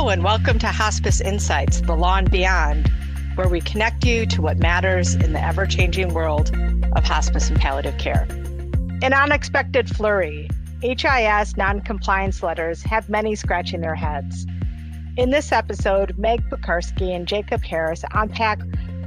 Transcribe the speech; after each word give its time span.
Hello, 0.00 0.08
and 0.08 0.24
welcome 0.24 0.58
to 0.60 0.68
Hospice 0.68 1.20
Insights, 1.20 1.82
the 1.82 1.94
law 1.94 2.16
and 2.16 2.30
beyond, 2.30 2.90
where 3.34 3.50
we 3.50 3.60
connect 3.60 4.02
you 4.02 4.24
to 4.24 4.40
what 4.40 4.56
matters 4.56 5.14
in 5.14 5.34
the 5.34 5.44
ever 5.44 5.66
changing 5.66 6.14
world 6.14 6.56
of 6.96 7.04
hospice 7.04 7.50
and 7.50 7.60
palliative 7.60 7.98
care. 7.98 8.26
An 9.02 9.12
unexpected 9.12 9.94
flurry. 9.94 10.48
HIS 10.80 11.54
non 11.58 11.82
compliance 11.82 12.42
letters 12.42 12.82
have 12.84 13.10
many 13.10 13.34
scratching 13.34 13.82
their 13.82 13.94
heads. 13.94 14.46
In 15.18 15.28
this 15.28 15.52
episode, 15.52 16.16
Meg 16.16 16.48
Pekarske 16.48 17.14
and 17.14 17.28
Jacob 17.28 17.62
Harris 17.62 18.02
unpack 18.14 18.58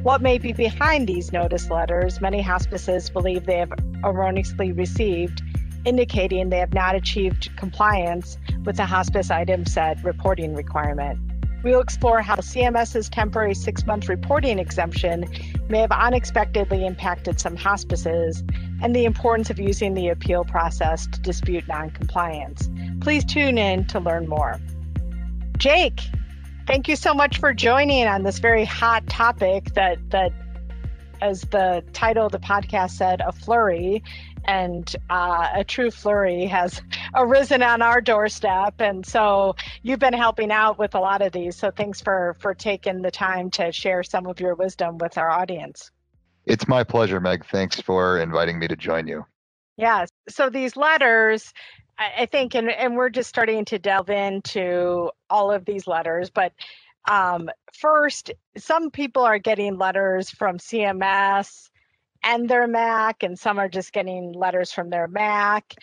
what 0.04 0.22
may 0.22 0.38
be 0.38 0.54
behind 0.54 1.08
these 1.08 1.32
notice 1.32 1.72
letters 1.72 2.22
many 2.22 2.44
hospices 2.44 3.10
believe 3.10 3.48
they 3.48 3.58
have 3.58 3.74
erroneously 4.04 4.72
received, 4.72 5.42
indicating 5.86 6.50
they 6.50 6.60
have 6.60 6.74
not 6.74 6.96
achieved 6.96 7.56
compliance 7.58 8.38
with 8.66 8.78
the 8.78 8.86
hospice 8.86 9.30
item 9.30 9.66
set 9.66 10.04
reporting 10.04 10.54
requirement. 10.54 11.20
We'll 11.64 11.80
explore 11.80 12.22
how 12.22 12.36
CMS's 12.36 13.10
temporary 13.10 13.54
six 13.54 13.86
month 13.86 14.10
reporting 14.10 14.60
exemption 14.60 15.26
may 15.70 15.80
have 15.80 15.92
unexpectedly 15.92 16.86
impacted 16.86 17.40
some 17.40 17.56
hospices 17.56 18.44
and 18.82 18.94
the 18.94 19.06
importance 19.06 19.50
of 19.50 19.60
using 19.60 19.94
the 19.94 20.10
appeal 20.10 20.44
process 20.44 21.08
to 21.08 21.22
dispute 21.22 21.66
noncompliance. 21.70 22.70
Please 23.00 23.24
tune 23.24 23.58
in 23.58 23.88
to 23.88 24.00
learn 24.02 24.28
more. 24.28 24.60
Jake, 25.58 26.02
thank 26.68 26.90
you 26.90 26.98
so 26.98 27.14
much 27.14 27.38
for 27.38 27.54
joining 27.54 28.08
on 28.08 28.24
this 28.24 28.40
very 28.40 28.66
hot 28.66 29.08
topic 29.08 29.74
that 29.76 29.98
that 30.10 30.34
as 31.22 31.42
the 31.52 31.82
title 31.94 32.26
of 32.26 32.34
the 32.34 32.40
podcast 32.40 32.92
said, 32.92 33.22
a 33.22 33.32
flurry, 33.32 34.04
and 34.46 34.96
uh, 35.10 35.50
a 35.54 35.64
true 35.64 35.92
flurry 35.92 36.46
has 36.46 36.82
arisen 37.16 37.64
on 37.64 37.82
our 37.82 38.02
doorstep. 38.02 38.76
And 38.80 39.06
so 39.06 39.56
you've 39.82 40.00
been 40.00 40.14
helping 40.14 40.52
out 40.52 40.78
with 40.78 40.96
a 40.96 41.00
lot 41.00 41.22
of 41.22 41.32
these. 41.32 41.56
So 41.56 41.72
thanks 41.72 42.02
for 42.02 42.36
for 42.40 42.54
taking 42.54 43.02
the 43.02 43.12
time 43.12 43.50
to 43.52 43.72
share 43.72 44.04
some 44.04 44.28
of 44.28 44.40
your 44.40 44.56
wisdom 44.56 44.98
with 44.98 45.18
our 45.18 45.30
audience. 45.30 45.92
It's 46.46 46.68
my 46.68 46.84
pleasure, 46.84 47.20
Meg. 47.20 47.46
Thanks 47.46 47.80
for 47.80 48.20
inviting 48.20 48.60
me 48.60 48.68
to 48.68 48.76
join 48.76 49.08
you. 49.08 49.26
Yeah. 49.78 50.06
So 50.30 50.50
these 50.50 50.76
letters, 50.76 51.54
I 51.98 52.26
think, 52.26 52.54
and, 52.54 52.70
and 52.70 52.96
we're 52.96 53.10
just 53.10 53.30
starting 53.30 53.66
to 53.66 53.80
delve 53.80 54.10
into 54.10 55.10
all 55.30 55.52
of 55.52 55.64
these 55.66 55.88
letters, 55.88 56.30
but 56.30 56.52
um, 57.10 57.50
first, 57.74 58.32
some 58.58 58.90
people 58.90 59.24
are 59.24 59.38
getting 59.38 59.78
letters 59.78 60.30
from 60.30 60.58
CMS 60.58 61.70
and 62.24 62.50
their 62.50 62.68
MAC, 62.68 63.24
and 63.24 63.38
some 63.38 63.60
are 63.60 63.70
just 63.70 63.94
getting 63.94 64.34
letters 64.34 64.72
from 64.72 64.90
their 64.90 65.08
MAC. 65.08 65.76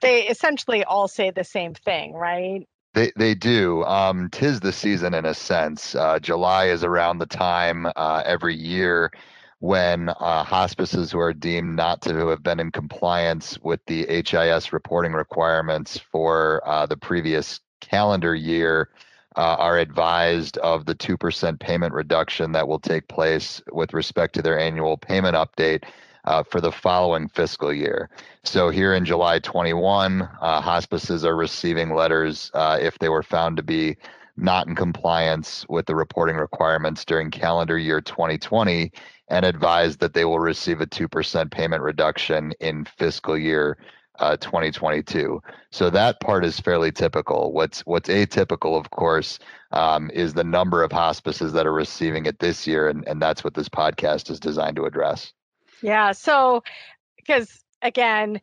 They 0.00 0.26
essentially 0.26 0.84
all 0.84 1.08
say 1.08 1.30
the 1.30 1.44
same 1.44 1.74
thing, 1.74 2.12
right? 2.14 2.66
They 2.94 3.12
they 3.16 3.34
do. 3.34 3.84
Um, 3.84 4.30
tis 4.30 4.60
the 4.60 4.72
season 4.72 5.14
in 5.14 5.26
a 5.26 5.34
sense. 5.34 5.94
Uh, 5.94 6.18
July 6.18 6.66
is 6.66 6.82
around 6.82 7.18
the 7.18 7.26
time 7.26 7.86
uh, 7.94 8.22
every 8.24 8.54
year 8.56 9.10
when 9.58 10.08
uh, 10.08 10.44
hospices 10.44 11.12
who 11.12 11.18
are 11.18 11.32
deemed 11.32 11.76
not 11.76 12.02
to 12.02 12.28
have 12.28 12.42
been 12.42 12.60
in 12.60 12.70
compliance 12.70 13.58
with 13.62 13.80
the 13.86 14.06
HIS 14.06 14.72
reporting 14.72 15.12
requirements 15.12 15.98
for 15.98 16.62
uh, 16.66 16.86
the 16.86 16.96
previous 16.96 17.60
calendar 17.80 18.34
year 18.34 18.90
uh, 19.36 19.56
are 19.58 19.78
advised 19.78 20.58
of 20.58 20.86
the 20.86 20.94
2% 20.94 21.60
payment 21.60 21.92
reduction 21.92 22.52
that 22.52 22.66
will 22.66 22.78
take 22.78 23.08
place 23.08 23.62
with 23.72 23.92
respect 23.92 24.34
to 24.34 24.42
their 24.42 24.58
annual 24.58 24.96
payment 24.96 25.36
update 25.36 25.84
uh, 26.24 26.42
for 26.42 26.60
the 26.60 26.72
following 26.72 27.28
fiscal 27.28 27.72
year. 27.72 28.10
So, 28.44 28.68
here 28.70 28.94
in 28.94 29.04
July 29.04 29.38
21, 29.38 30.22
uh, 30.22 30.60
hospices 30.60 31.24
are 31.24 31.36
receiving 31.36 31.94
letters 31.94 32.50
uh, 32.54 32.78
if 32.80 32.98
they 32.98 33.08
were 33.08 33.22
found 33.22 33.56
to 33.58 33.62
be 33.62 33.96
not 34.36 34.66
in 34.66 34.74
compliance 34.74 35.64
with 35.68 35.86
the 35.86 35.94
reporting 35.94 36.36
requirements 36.36 37.04
during 37.04 37.30
calendar 37.30 37.78
year 37.78 38.00
2020 38.00 38.92
and 39.28 39.44
advised 39.44 39.98
that 40.00 40.14
they 40.14 40.24
will 40.24 40.38
receive 40.38 40.80
a 40.80 40.86
2% 40.86 41.50
payment 41.50 41.82
reduction 41.82 42.52
in 42.60 42.84
fiscal 42.84 43.36
year 43.36 43.78
uh, 44.18 44.36
2022. 44.36 45.42
So 45.70 45.90
that 45.90 46.20
part 46.20 46.44
is 46.44 46.58
fairly 46.60 46.92
typical. 46.92 47.52
What's 47.52 47.80
what's 47.80 48.08
atypical, 48.08 48.78
of 48.78 48.90
course, 48.90 49.38
um, 49.72 50.10
is 50.12 50.34
the 50.34 50.44
number 50.44 50.82
of 50.82 50.92
hospices 50.92 51.52
that 51.52 51.66
are 51.66 51.72
receiving 51.72 52.26
it 52.26 52.38
this 52.38 52.66
year, 52.66 52.88
and, 52.88 53.06
and 53.08 53.20
that's 53.20 53.44
what 53.44 53.54
this 53.54 53.68
podcast 53.68 54.30
is 54.30 54.40
designed 54.40 54.76
to 54.76 54.84
address. 54.84 55.32
Yeah. 55.82 56.12
So, 56.12 56.62
because 57.16 57.62
again, 57.82 58.40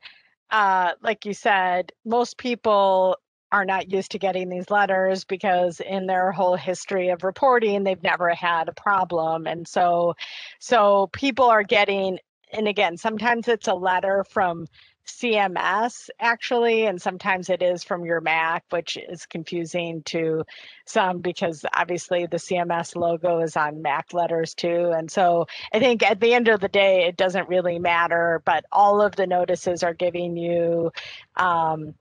uh, 0.51 0.94
like 1.01 1.25
you 1.25 1.33
said, 1.33 1.91
most 2.06 2.38
people 2.38 3.17
are 3.53 3.66
not 3.66 3.91
used 3.91 4.12
to 4.12 4.19
getting 4.19 4.50
these 4.50 4.72
letters 4.72 5.23
because 5.23 5.79
in 5.79 6.07
their 6.07 6.31
whole 6.31 6.56
history 6.56 7.09
of 7.09 7.23
reporting 7.23 7.83
they've 7.83 8.01
never 8.01 8.29
had 8.29 8.67
a 8.67 8.73
problem 8.73 9.45
and 9.45 9.67
so 9.67 10.16
so 10.57 11.07
people 11.13 11.45
are 11.45 11.62
getting 11.62 12.17
and 12.51 12.67
again 12.67 12.97
sometimes 12.97 13.47
it's 13.47 13.67
a 13.67 13.73
letter 13.75 14.25
from 14.28 14.66
CMS 15.06 16.09
actually, 16.19 16.86
and 16.86 17.02
sometimes 17.02 17.50
it 17.50 17.62
is 17.62 17.84
from 17.84 18.06
your 18.06 18.22
Mac, 18.22 18.64
which 18.69 18.97
is 18.97 19.25
confusing 19.25 20.02
to 20.03 20.44
some 20.86 21.19
because 21.19 21.66
obviously 21.74 22.25
the 22.25 22.38
CMS 22.38 22.96
logo 22.96 23.40
is 23.40 23.58
on 23.58 23.81
Mac 23.81 24.13
letters 24.13 24.53
too. 24.53 24.92
And 24.96 25.12
so 25.12 25.47
I 25.74 25.80
think 25.80 26.03
at 26.03 26.19
the 26.19 26.34
end 26.34 26.47
of 26.47 26.59
the 26.59 26.68
day, 26.68 27.06
it 27.06 27.18
doesn't 27.18 27.50
really 27.50 27.80
matter, 27.80 28.42
but 28.46 28.66
all 28.72 29.02
of 29.02 29.16
the 29.16 29.28
notices 29.28 29.84
are 29.84 29.94
giving 29.94 30.38
you 30.38 30.92
um, 31.36 31.96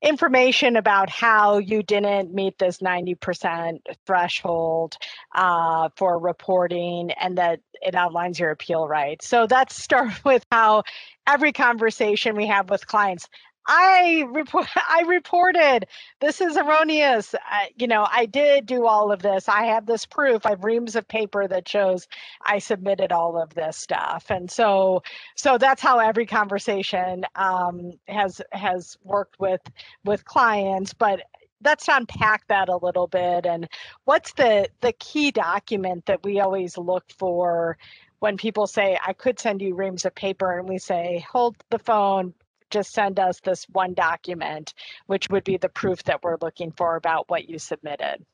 information 0.00 0.76
about 0.76 1.10
how 1.10 1.58
you 1.58 1.82
didn't 1.82 2.32
meet 2.32 2.58
this 2.58 2.78
90% 2.78 3.78
threshold 4.06 4.96
uh, 5.34 5.88
for 5.96 6.18
reporting 6.18 7.10
and 7.10 7.38
that 7.38 7.60
it 7.82 7.94
outlines 7.94 8.38
your 8.38 8.50
appeal 8.50 8.86
rights. 8.86 9.26
So 9.26 9.46
let's 9.50 9.80
start 9.80 10.12
with 10.24 10.44
how 10.52 10.84
every 11.26 11.52
conversation 11.52 12.36
we 12.36 12.46
have 12.46 12.70
with 12.70 12.86
clients 12.86 13.28
I 13.68 14.24
report. 14.32 14.66
I 14.76 15.04
reported 15.06 15.86
this 16.20 16.40
is 16.40 16.56
erroneous. 16.56 17.34
I, 17.44 17.70
you 17.76 17.86
know, 17.86 18.06
I 18.10 18.26
did 18.26 18.66
do 18.66 18.86
all 18.86 19.12
of 19.12 19.22
this. 19.22 19.48
I 19.48 19.66
have 19.66 19.86
this 19.86 20.06
proof. 20.06 20.46
I 20.46 20.50
have 20.50 20.64
reams 20.64 20.96
of 20.96 21.06
paper 21.06 21.46
that 21.46 21.68
shows 21.68 22.08
I 22.44 22.58
submitted 22.58 23.12
all 23.12 23.40
of 23.40 23.54
this 23.54 23.76
stuff, 23.76 24.26
and 24.30 24.50
so 24.50 25.02
so 25.36 25.58
that's 25.58 25.82
how 25.82 25.98
every 25.98 26.26
conversation 26.26 27.24
um, 27.36 27.92
has 28.08 28.40
has 28.52 28.96
worked 29.04 29.38
with 29.38 29.60
with 30.04 30.24
clients. 30.24 30.94
But 30.94 31.22
let's 31.64 31.88
unpack 31.88 32.46
that 32.48 32.68
a 32.70 32.76
little 32.76 33.06
bit. 33.06 33.46
And 33.46 33.68
what's 34.04 34.32
the 34.32 34.68
the 34.80 34.92
key 34.94 35.30
document 35.30 36.06
that 36.06 36.24
we 36.24 36.40
always 36.40 36.78
look 36.78 37.04
for? 37.18 37.78
When 38.20 38.36
people 38.36 38.66
say, 38.66 38.98
I 39.06 39.12
could 39.12 39.38
send 39.38 39.62
you 39.62 39.76
reams 39.76 40.04
of 40.04 40.12
paper, 40.14 40.58
and 40.58 40.68
we 40.68 40.78
say, 40.78 41.24
hold 41.30 41.56
the 41.70 41.78
phone, 41.78 42.34
just 42.70 42.92
send 42.92 43.18
us 43.18 43.40
this 43.40 43.64
one 43.70 43.94
document, 43.94 44.74
which 45.06 45.28
would 45.30 45.44
be 45.44 45.56
the 45.56 45.68
proof 45.68 46.02
that 46.04 46.22
we're 46.22 46.38
looking 46.40 46.72
for 46.72 46.96
about 46.96 47.28
what 47.28 47.48
you 47.48 47.58
submitted. 47.58 48.24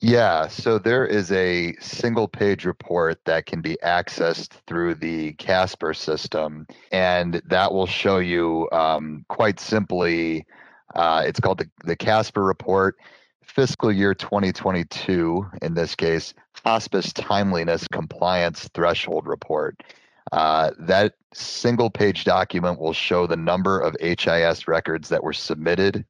Yeah, 0.00 0.48
so 0.48 0.78
there 0.78 1.06
is 1.06 1.32
a 1.32 1.74
single 1.80 2.28
page 2.28 2.66
report 2.66 3.24
that 3.24 3.46
can 3.46 3.62
be 3.62 3.78
accessed 3.82 4.50
through 4.66 4.96
the 4.96 5.32
Casper 5.34 5.94
system, 5.94 6.66
and 6.92 7.40
that 7.46 7.72
will 7.72 7.86
show 7.86 8.18
you 8.18 8.68
um, 8.70 9.24
quite 9.28 9.58
simply. 9.58 10.44
Uh, 10.94 11.22
it's 11.26 11.40
called 11.40 11.58
the, 11.58 11.70
the 11.84 11.96
Casper 11.96 12.44
report, 12.44 12.96
fiscal 13.42 13.90
year 13.90 14.14
2022, 14.14 15.46
in 15.62 15.74
this 15.74 15.94
case, 15.94 16.34
hospice 16.64 17.12
timeliness 17.12 17.88
compliance 17.88 18.68
threshold 18.74 19.26
report. 19.26 19.82
Uh, 20.32 20.70
that 20.78 21.14
single 21.32 21.90
page 21.90 22.24
document 22.24 22.80
will 22.80 22.92
show 22.92 23.26
the 23.26 23.36
number 23.36 23.80
of 23.80 23.96
HIS 24.00 24.66
records 24.66 25.08
that 25.08 25.22
were 25.22 25.32
submitted 25.32 26.04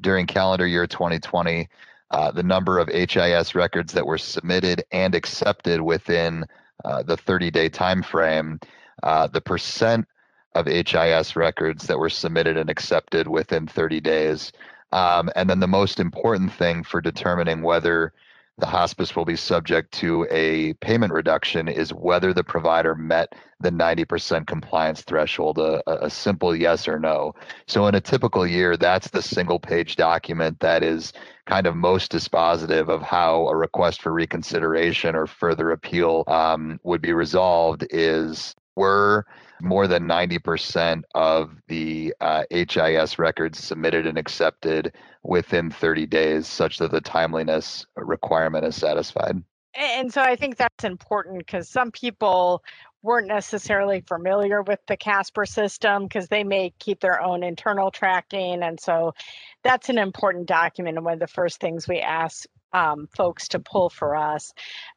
during 0.00 0.26
calendar 0.26 0.66
year 0.66 0.86
2020, 0.86 1.68
uh, 2.10 2.30
the 2.32 2.42
number 2.42 2.78
of 2.78 2.88
HIS 2.88 3.54
records 3.54 3.92
that 3.92 4.06
were 4.06 4.18
submitted 4.18 4.82
and 4.92 5.14
accepted 5.14 5.80
within 5.80 6.44
uh, 6.84 7.02
the 7.02 7.16
30 7.16 7.50
day 7.50 7.68
time 7.68 8.02
frame, 8.02 8.58
uh, 9.02 9.26
the 9.26 9.40
percent 9.40 10.06
of 10.54 10.66
HIS 10.66 11.36
records 11.36 11.86
that 11.86 11.98
were 11.98 12.10
submitted 12.10 12.56
and 12.56 12.70
accepted 12.70 13.28
within 13.28 13.66
30 13.66 14.00
days. 14.00 14.52
Um, 14.92 15.30
and 15.36 15.48
then 15.48 15.60
the 15.60 15.68
most 15.68 16.00
important 16.00 16.52
thing 16.52 16.82
for 16.82 17.00
determining 17.00 17.62
whether 17.62 18.12
the 18.60 18.66
hospice 18.66 19.16
will 19.16 19.24
be 19.24 19.36
subject 19.36 19.92
to 19.92 20.26
a 20.30 20.74
payment 20.74 21.12
reduction 21.12 21.68
is 21.68 21.92
whether 21.92 22.32
the 22.32 22.44
provider 22.44 22.94
met 22.94 23.34
the 23.60 23.70
90% 23.70 24.46
compliance 24.46 25.02
threshold, 25.02 25.58
a, 25.58 25.82
a, 25.86 26.08
simple 26.08 26.54
yes 26.54 26.88
or 26.88 26.98
no. 26.98 27.34
So, 27.66 27.86
in 27.86 27.94
a 27.94 28.00
typical 28.00 28.46
year, 28.46 28.76
that's 28.76 29.08
the 29.08 29.22
single 29.22 29.58
page 29.58 29.96
document 29.96 30.60
that 30.60 30.82
is 30.82 31.12
kind 31.46 31.66
of 31.66 31.76
most 31.76 32.12
dispositive 32.12 32.88
of 32.88 33.02
how 33.02 33.48
a 33.48 33.56
request 33.56 34.02
for 34.02 34.12
reconsideration 34.12 35.14
or 35.14 35.26
further 35.26 35.72
appeal 35.72 36.24
um, 36.26 36.78
would 36.84 37.02
be 37.02 37.12
resolved. 37.12 37.86
Is 37.90 38.54
were 38.76 39.26
more 39.60 39.86
than 39.86 40.08
90% 40.08 41.02
of 41.14 41.54
the 41.68 42.14
uh, 42.20 42.44
HIS 42.50 43.18
records 43.18 43.58
submitted 43.58 44.06
and 44.06 44.18
accepted 44.18 44.94
within 45.22 45.70
30 45.70 46.06
days, 46.06 46.46
such 46.46 46.78
that 46.78 46.90
the 46.90 47.00
timeliness 47.00 47.86
requirement 47.96 48.64
is 48.64 48.76
satisfied. 48.76 49.42
And 49.74 50.12
so 50.12 50.22
I 50.22 50.34
think 50.34 50.56
that's 50.56 50.84
important 50.84 51.38
because 51.38 51.68
some 51.68 51.92
people 51.92 52.64
weren't 53.02 53.28
necessarily 53.28 54.02
familiar 54.02 54.62
with 54.62 54.80
the 54.86 54.96
Casper 54.96 55.46
system 55.46 56.04
because 56.04 56.28
they 56.28 56.44
may 56.44 56.72
keep 56.78 57.00
their 57.00 57.22
own 57.22 57.42
internal 57.42 57.90
tracking. 57.90 58.62
And 58.62 58.78
so 58.78 59.14
that's 59.62 59.88
an 59.88 59.98
important 59.98 60.46
document 60.46 60.96
and 60.96 61.04
one 61.04 61.14
of 61.14 61.20
the 61.20 61.26
first 61.26 61.60
things 61.60 61.88
we 61.88 62.00
ask 62.00 62.46
um, 62.72 63.08
folks 63.14 63.48
to 63.48 63.58
pull 63.58 63.90
for 63.90 64.16
us. 64.16 64.52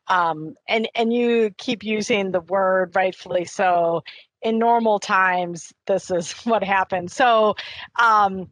Um, 0.08 0.56
and, 0.68 0.88
and 0.96 1.14
you 1.14 1.52
keep 1.58 1.84
using 1.84 2.32
the 2.32 2.42
word 2.42 2.96
rightfully 2.96 3.46
so. 3.46 4.04
In 4.42 4.60
normal 4.60 5.00
times, 5.00 5.74
this 5.88 6.12
is 6.12 6.32
what 6.44 6.64
happens. 6.64 7.16
So, 7.16 7.56
um, 8.00 8.52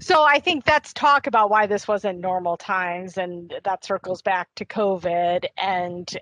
so 0.00 0.22
I 0.22 0.38
think 0.38 0.64
that's 0.64 0.92
talk 0.92 1.26
about 1.26 1.50
why 1.50 1.66
this 1.66 1.88
wasn't 1.88 2.20
normal 2.20 2.56
times, 2.56 3.16
and 3.16 3.54
that 3.64 3.84
circles 3.84 4.20
back 4.20 4.48
to 4.56 4.66
COVID. 4.66 5.46
And 5.56 6.14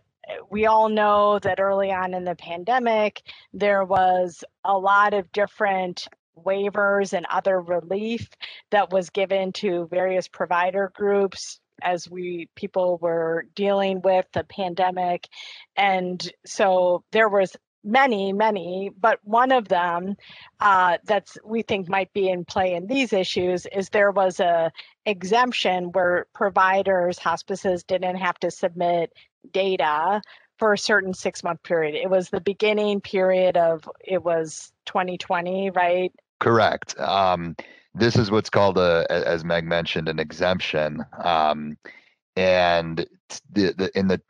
we 0.51 0.67
all 0.67 0.89
know 0.89 1.39
that 1.41 1.61
early 1.61 1.91
on 1.91 2.15
in 2.15 2.25
the 2.25 2.37
pandemic, 2.37 3.23
there 3.53 3.85
was 3.85 4.45
a 4.65 4.77
lot 4.77 5.15
of 5.15 5.33
different 5.33 6.07
waivers 6.37 7.13
and 7.13 7.27
other 7.31 7.61
relief 7.61 8.29
that 8.71 8.91
was 8.91 9.11
given 9.11 9.53
to 9.53 9.89
various 9.91 10.29
provider 10.29 10.93
groups 10.95 11.61
as 11.83 12.09
we 12.11 12.49
people 12.55 12.99
were 12.99 13.47
dealing 13.55 14.01
with 14.03 14.27
the 14.33 14.45
pandemic 14.45 15.29
and 15.77 16.33
so 16.45 17.05
there 17.13 17.29
was 17.29 17.57
many, 17.83 18.33
many, 18.33 18.91
but 18.99 19.19
one 19.25 19.53
of 19.53 19.69
them 19.69 20.17
uh, 20.61 20.99
that's 21.05 21.39
we 21.45 21.63
think 21.63 21.89
might 21.89 22.13
be 22.13 22.29
in 22.29 22.45
play 22.45 22.75
in 22.75 22.87
these 22.87 23.13
issues 23.13 23.67
is 23.67 23.89
there 23.89 24.11
was 24.11 24.41
a 24.41 24.71
exemption 25.07 25.93
where 25.93 26.27
providers, 26.35 27.19
hospices 27.19 27.83
didn't 27.85 28.17
have 28.17 28.39
to 28.41 28.51
submit 28.51 29.13
data 29.53 30.21
for 30.59 30.75
a 30.75 30.79
certain 30.79 31.15
six 31.15 31.43
month 31.43 31.63
period. 31.63 31.95
It 31.95 32.11
was 32.11 32.29
the 32.29 32.41
beginning 32.41 33.01
period 33.01 33.57
of 33.57 33.89
it 34.05 34.23
was 34.23 34.73
2020, 34.87 35.71
right? 35.71 36.13
Correct. 36.39 36.99
Um, 36.99 37.57
this 37.95 38.17
is 38.17 38.31
what's 38.31 38.51
called 38.51 38.79
a, 38.79 39.07
as 39.11 39.45
Meg 39.45 39.65
mentioned, 39.65 40.09
an 40.09 40.19
exemption. 40.19 41.05
Um, 41.23 41.77
and 42.37 43.07
the, 43.53 43.75
the 43.77 43.91
in 43.95 44.09
the 44.09 44.21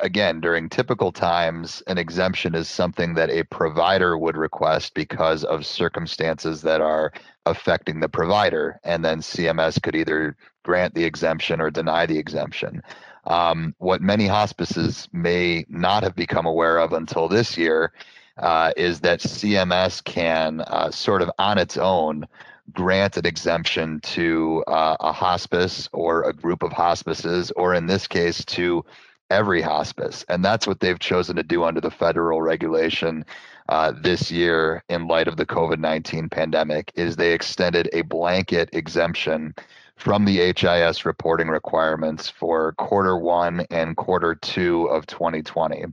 again, 0.00 0.40
during 0.40 0.68
typical 0.68 1.12
times, 1.12 1.82
an 1.86 1.98
exemption 1.98 2.54
is 2.54 2.68
something 2.68 3.14
that 3.14 3.30
a 3.30 3.44
provider 3.44 4.18
would 4.18 4.36
request 4.36 4.94
because 4.94 5.44
of 5.44 5.66
circumstances 5.66 6.62
that 6.62 6.80
are 6.80 7.12
affecting 7.46 8.00
the 8.00 8.08
provider. 8.08 8.80
And 8.84 9.04
then 9.04 9.20
CMS 9.20 9.80
could 9.82 9.94
either 9.94 10.36
grant 10.64 10.94
the 10.94 11.04
exemption 11.04 11.60
or 11.60 11.70
deny 11.70 12.06
the 12.06 12.18
exemption. 12.18 12.82
Um, 13.26 13.74
what 13.78 14.00
many 14.00 14.26
hospices 14.26 15.08
may 15.12 15.64
not 15.68 16.02
have 16.02 16.14
become 16.14 16.46
aware 16.46 16.78
of 16.78 16.92
until 16.92 17.28
this 17.28 17.56
year 17.56 17.92
uh, 18.38 18.72
is 18.76 19.00
that 19.00 19.20
CMS 19.20 20.02
can 20.02 20.62
uh, 20.62 20.90
sort 20.90 21.22
of 21.22 21.30
on 21.38 21.58
its 21.58 21.76
own 21.76 22.26
grant 22.72 23.16
an 23.16 23.26
exemption 23.26 24.00
to 24.00 24.64
uh, 24.66 24.96
a 25.00 25.12
hospice 25.12 25.88
or 25.92 26.24
a 26.24 26.32
group 26.32 26.62
of 26.62 26.72
hospices, 26.72 27.50
or 27.52 27.74
in 27.74 27.86
this 27.86 28.06
case, 28.06 28.44
to 28.44 28.84
every 29.30 29.62
hospice. 29.62 30.24
And 30.28 30.44
that's 30.44 30.66
what 30.66 30.80
they've 30.80 30.98
chosen 30.98 31.36
to 31.36 31.42
do 31.42 31.64
under 31.64 31.80
the 31.80 31.90
federal 31.90 32.42
regulation 32.42 33.24
uh, 33.68 33.92
this 34.02 34.30
year 34.30 34.82
in 34.88 35.06
light 35.06 35.28
of 35.28 35.36
the 35.36 35.46
COVID-19 35.46 36.30
pandemic 36.30 36.90
is 36.96 37.14
they 37.14 37.32
extended 37.32 37.88
a 37.92 38.02
blanket 38.02 38.68
exemption 38.72 39.54
from 39.96 40.24
the 40.24 40.38
HIS 40.38 41.04
reporting 41.04 41.48
requirements 41.48 42.28
for 42.28 42.72
quarter 42.72 43.16
one 43.16 43.66
and 43.70 43.96
quarter 43.96 44.34
two 44.34 44.86
of 44.86 45.06
2020, 45.06 45.84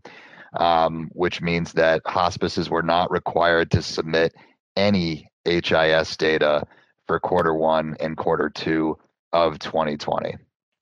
um, 0.54 1.10
which 1.14 1.42
means 1.42 1.74
that 1.74 2.02
hospices 2.06 2.70
were 2.70 2.82
not 2.82 3.12
required 3.12 3.70
to 3.70 3.82
submit 3.82 4.34
any 4.76 5.27
HIS 5.48 6.18
data 6.18 6.64
for 7.08 7.20
quarter 7.20 7.54
one 7.54 7.96
and 8.00 8.18
quarter 8.18 8.50
two 8.50 8.98
of 9.34 9.60
2020. 9.60 10.36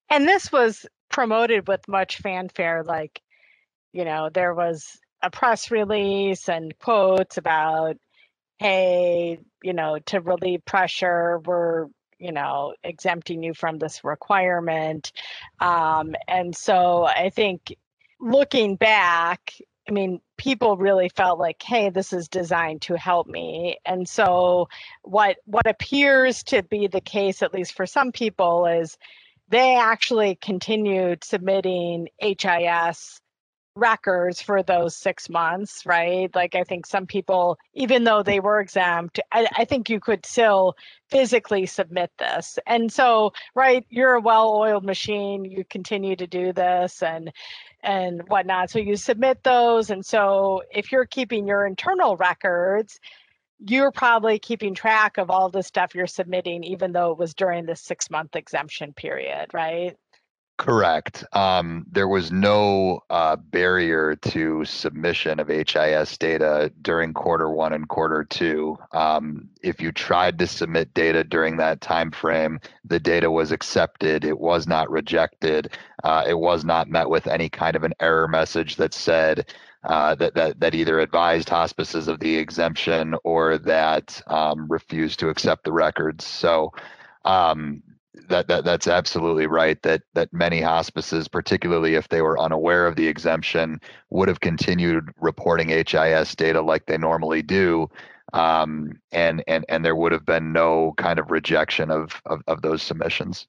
And 0.10 0.28
this 0.28 0.52
was 0.52 0.86
promoted 1.10 1.68
with 1.68 1.88
much 1.88 2.18
fanfare 2.18 2.84
like 2.84 3.22
you 3.94 4.04
know 4.04 4.30
there 4.30 4.54
was 4.54 4.98
a 5.22 5.30
press 5.30 5.72
release 5.72 6.50
and 6.50 6.78
quotes 6.80 7.38
about 7.38 7.96
hey 8.58 9.40
you 9.64 9.74
know 9.74 9.98
to 10.06 10.20
relieve 10.20 10.66
pressure 10.66 11.40
we're 11.46 11.86
you 12.20 12.32
know 12.32 12.74
exempting 12.84 13.44
you 13.44 13.54
from 13.54 13.78
this 13.78 14.04
requirement 14.04 15.12
um, 15.62 16.16
and 16.28 16.56
so 16.56 17.06
i 17.06 17.30
think 17.30 17.76
looking 18.20 18.76
back 18.76 19.54
i 19.88 19.92
mean 19.92 20.20
people 20.38 20.78
really 20.78 21.10
felt 21.10 21.40
like 21.40 21.62
hey 21.62 21.90
this 21.90 22.14
is 22.14 22.28
designed 22.28 22.82
to 22.82 22.98
help 22.98 23.28
me 23.28 23.78
and 23.86 24.08
so 24.08 24.68
what 25.04 25.38
what 25.46 25.68
appears 25.68 26.44
to 26.44 26.64
be 26.64 26.88
the 26.88 27.02
case 27.02 27.42
at 27.42 27.54
least 27.54 27.74
for 27.74 27.86
some 27.86 28.12
people 28.12 28.66
is 28.66 28.98
they 29.50 29.76
actually 29.76 30.36
continued 30.36 31.24
submitting 31.24 32.08
HIS 32.20 33.22
records 33.76 34.42
for 34.42 34.64
those 34.64 34.96
six 34.96 35.30
months, 35.30 35.86
right? 35.86 36.34
Like, 36.34 36.56
I 36.56 36.64
think 36.64 36.86
some 36.86 37.06
people, 37.06 37.58
even 37.74 38.06
though 38.06 38.24
they 38.24 38.40
were 38.40 38.62
exempt, 38.62 39.20
I, 39.32 39.48
I, 39.58 39.66
think 39.66 39.90
you 39.90 40.00
could 40.00 40.26
still 40.26 40.76
physically 41.10 41.66
submit 41.66 42.10
this. 42.18 42.58
And 42.66 42.92
so, 42.92 43.34
right, 43.54 43.86
you're 43.90 44.14
a 44.14 44.22
well-oiled 44.22 44.86
machine. 44.86 45.44
You 45.44 45.66
continue 45.70 46.16
to 46.16 46.26
do 46.26 46.54
this 46.54 47.04
and 47.04 47.34
and 47.86 48.28
whatnot. 48.28 48.72
So 48.72 48.80
you 48.80 48.96
submit 48.98 49.44
those. 49.44 49.92
And 49.92 50.06
so, 50.06 50.64
if 50.72 50.92
you're 50.92 51.06
keeping 51.06 51.48
your 51.48 51.66
internal 51.66 52.18
records, 52.18 53.00
you're 53.60 53.92
probably 53.92 54.40
keeping 54.40 54.74
track 54.74 55.18
of 55.18 55.30
all 55.30 55.50
the 55.50 55.64
stuff 55.64 55.96
you're 55.96 56.08
submitting, 56.08 56.64
even 56.64 56.92
though 56.92 57.12
it 57.12 57.18
was 57.18 57.34
during 57.34 57.66
the 57.66 57.76
six 57.76 58.10
month 58.10 58.36
exemption 58.36 58.94
period, 58.94 59.54
right? 59.54 59.96
Correct. 60.58 61.26
Um, 61.34 61.86
there 61.92 62.08
was 62.08 62.32
no 62.32 63.02
uh, 63.10 63.36
barrier 63.36 64.16
to 64.16 64.64
submission 64.64 65.42
of 65.42 65.50
HIS 65.50 66.18
data 66.18 66.72
during 66.82 67.14
quarter 67.14 67.50
one 67.50 67.74
and 67.74 67.90
quarter 67.90 68.24
two. 68.24 68.78
Um, 68.94 69.50
if 69.62 69.82
you 69.82 69.92
tried 69.92 70.40
to 70.40 70.48
submit 70.48 70.94
data 70.94 71.26
during 71.26 71.58
that 71.58 71.82
time 71.82 72.10
frame, 72.10 72.62
the 72.86 73.02
data 73.02 73.30
was 73.30 73.52
accepted. 73.52 74.24
It 74.24 74.40
was 74.40 74.66
not 74.66 74.90
rejected. 74.90 75.76
Uh, 76.06 76.24
it 76.26 76.40
was 76.40 76.64
not 76.64 76.90
met 76.90 77.10
with 77.10 77.28
any 77.28 77.50
kind 77.50 77.76
of 77.76 77.84
an 77.84 77.94
error 78.00 78.28
message 78.30 78.78
that 78.78 78.94
said 78.94 79.52
uh, 79.84 80.16
that, 80.16 80.36
that 80.36 80.60
that 80.62 80.74
either 80.74 81.00
advised 81.02 81.50
hospices 81.50 82.08
of 82.08 82.22
the 82.22 82.38
exemption 82.38 83.14
or 83.26 83.58
that 83.58 84.22
um, 84.28 84.68
refused 84.70 85.20
to 85.20 85.28
accept 85.30 85.66
the 85.66 85.74
records. 85.74 86.26
So 86.26 86.72
um, 87.26 87.84
that, 88.30 88.48
that 88.48 88.66
that's 88.66 88.88
absolutely 88.88 89.48
right. 89.48 89.82
That 89.84 90.02
that 90.14 90.32
many 90.34 90.62
hospices, 90.62 91.28
particularly 91.28 91.96
if 91.96 92.10
they 92.10 92.22
were 92.22 92.40
unaware 92.40 92.88
of 92.88 92.96
the 92.96 93.08
exemption, 93.08 93.80
would 94.10 94.28
have 94.28 94.40
continued 94.40 95.10
reporting 95.20 95.70
HIS 95.70 96.36
data 96.36 96.62
like 96.62 96.86
they 96.86 96.98
normally 96.98 97.42
do, 97.42 97.90
um, 98.34 99.00
and 99.12 99.44
and 99.48 99.66
and 99.70 99.84
there 99.86 99.96
would 99.96 100.12
have 100.12 100.26
been 100.26 100.54
no 100.54 100.94
kind 100.98 101.20
of 101.20 101.32
rejection 101.32 101.92
of 101.92 102.22
of, 102.26 102.42
of 102.48 102.62
those 102.62 102.82
submissions. 102.82 103.48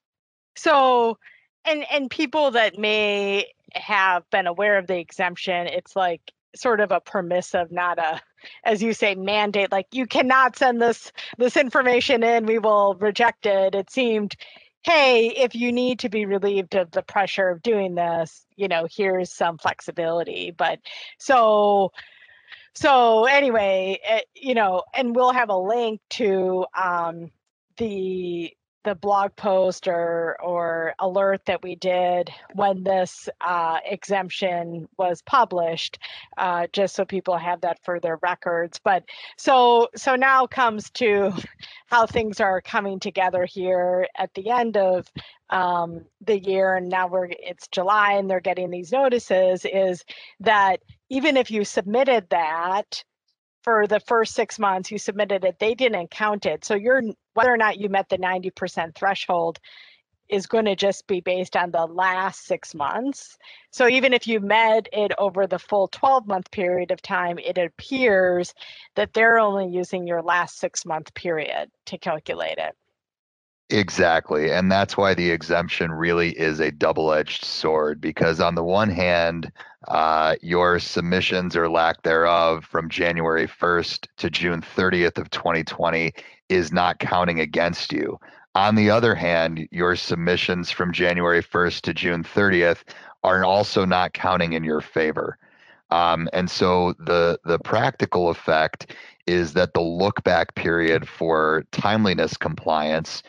So 0.57 1.19
and 1.65 1.85
and 1.91 2.11
people 2.11 2.51
that 2.53 2.79
may 2.79 3.47
have 3.75 4.29
been 4.31 4.47
aware 4.47 4.79
of 4.79 4.87
the 4.87 4.99
exemption 4.99 5.67
it's 5.67 5.97
like 5.97 6.33
sort 6.57 6.81
of 6.81 6.91
a 6.93 7.01
permissive 7.01 7.71
not 7.71 7.99
a 7.99 8.21
as 8.65 8.83
you 8.83 8.93
say 8.93 9.15
mandate 9.15 9.73
like 9.73 9.87
you 9.93 10.07
cannot 10.07 10.57
send 10.57 10.81
this 10.81 11.13
this 11.39 11.57
information 11.57 12.23
in 12.23 12.47
we 12.47 12.59
will 12.59 12.95
reject 12.95 13.47
it. 13.47 13.75
It 13.75 13.91
seemed 13.91 14.37
hey 14.83 15.29
if 15.29 15.55
you 15.55 15.73
need 15.73 16.01
to 16.01 16.09
be 16.09 16.27
relieved 16.27 16.75
of 16.75 16.91
the 16.91 17.03
pressure 17.03 17.49
of 17.49 17.63
doing 17.63 17.95
this 17.95 18.47
you 18.57 18.69
know 18.69 18.87
here's 18.91 19.33
some 19.33 19.59
flexibility. 19.59 20.53
But 20.57 20.81
so 21.19 21.93
so 22.75 23.25
anyway 23.25 24.01
it, 24.03 24.11
eh, 24.11 24.21
you 24.35 24.55
know 24.55 24.83
and 24.95 25.15
we'll 25.15 25.33
have 25.33 25.51
a 25.51 25.57
link 25.57 26.01
to 26.11 26.67
um 26.77 27.31
the 27.79 28.56
the 28.87 28.95
blog 28.95 29.35
post 29.35 29.89
or 29.89 30.37
or 30.41 30.95
alert 31.01 31.45
that 31.47 31.63
we 31.63 31.75
did 31.75 32.31
when 32.55 32.85
this 32.85 33.29
uh, 33.41 33.79
exemption 33.85 34.89
was 34.97 35.21
published, 35.23 35.99
uh, 36.39 36.69
just 36.73 36.95
so 36.95 37.05
people 37.05 37.37
have 37.37 37.61
that 37.63 37.79
for 37.85 37.99
their 37.99 38.19
records. 38.23 38.81
But 38.83 39.05
so 39.37 39.89
so 39.97 40.15
now 40.15 40.47
comes 40.47 40.89
to 40.91 41.33
how 41.87 42.07
things 42.07 42.41
are 42.41 42.61
coming 42.61 43.01
together 43.01 43.45
here 43.45 44.07
at 44.17 44.33
the 44.35 44.51
end 44.51 44.77
of 44.77 45.07
um, 45.51 46.05
the 46.25 46.39
year, 46.39 46.77
and 46.77 46.89
now 46.89 47.09
we're 47.09 47.29
it's 47.31 47.67
July 47.69 48.13
and 48.13 48.31
they're 48.31 48.41
getting 48.41 48.71
these 48.71 48.93
notices. 48.93 49.65
Is 49.65 50.05
that 50.41 50.81
even 51.11 51.37
if 51.37 51.51
you 51.51 51.65
submitted 51.65 52.29
that 52.31 53.03
for 53.63 53.89
the 53.89 53.99
first 53.99 54.35
six 54.35 54.61
months 54.61 54.93
you 54.93 54.99
submitted 54.99 55.45
it, 55.45 55.59
they 55.59 55.75
didn't 55.75 56.09
count 56.13 56.47
it. 56.47 56.65
So 56.65 56.77
you're 56.77 57.03
whether 57.37 57.53
or 57.53 57.57
not 57.57 57.79
you 57.79 57.89
met 57.89 58.09
the 58.09 58.19
90% 58.19 58.95
threshold 58.95 59.61
is 60.29 60.47
going 60.47 60.65
to 60.65 60.75
just 60.75 61.07
be 61.07 61.21
based 61.21 61.57
on 61.57 61.71
the 61.71 61.87
last 61.87 62.47
six 62.47 62.75
months. 62.75 63.39
So 63.71 63.89
even 63.89 64.13
if 64.13 64.27
you 64.27 64.41
met 64.41 64.89
it 64.93 65.13
over 65.19 65.47
the 65.47 65.59
full 65.59 65.89
12 65.89 66.27
month 66.27 66.51
period 66.51 66.91
of 66.91 67.01
time, 67.01 67.39
it 67.39 67.59
appears 67.59 68.53
that 68.97 69.13
they're 69.13 69.39
only 69.39 69.69
using 69.69 70.07
your 70.07 70.23
last 70.23 70.59
six 70.59 70.85
month 70.85 71.15
period 71.15 71.71
to 71.87 71.99
calculate 71.99 72.59
it. 72.59 72.75
Exactly. 73.71 74.53
And 74.53 74.71
that's 74.71 74.97
why 74.97 75.15
the 75.15 75.31
exemption 75.31 75.91
really 75.91 76.31
is 76.39 76.61
a 76.61 76.71
double 76.71 77.13
edged 77.13 77.45
sword 77.45 78.01
because, 78.01 78.41
on 78.41 78.55
the 78.55 78.63
one 78.63 78.91
hand, 78.91 79.51
uh, 79.89 80.37
your 80.41 80.79
submissions 80.79 81.57
or 81.57 81.69
lack 81.69 82.03
thereof 82.03 82.65
from 82.65 82.89
January 82.89 83.49
1st 83.49 84.07
to 84.19 84.31
June 84.31 84.63
30th 84.63 85.19
of 85.19 85.31
2020 85.31 86.13
is 86.49 86.73
not 86.73 87.01
counting 87.01 87.41
against 87.41 87.93
you. 87.93 88.21
On 88.55 88.77
the 88.77 88.89
other 88.89 89.17
hand, 89.17 89.67
your 89.73 89.97
submissions 89.97 90.71
from 90.71 90.93
January 90.93 91.43
1st 91.43 91.81
to 91.83 91.95
June 91.95 92.23
30th 92.23 92.85
are 93.25 93.45
also 93.45 93.85
not 93.85 94.13
counting 94.13 94.53
in 94.53 94.63
your 94.63 94.81
favor. 94.81 95.39
Um, 95.91 96.29
and 96.33 96.49
so 96.51 96.95
the 96.99 97.39
the 97.45 97.59
practical 97.61 98.29
effect 98.31 98.93
is 99.27 99.53
that 99.55 99.75
the 99.75 99.81
look 99.81 100.23
back 100.25 100.55
period 100.55 101.09
for 101.09 101.65
timeliness 101.73 102.37
compliance 102.37 103.23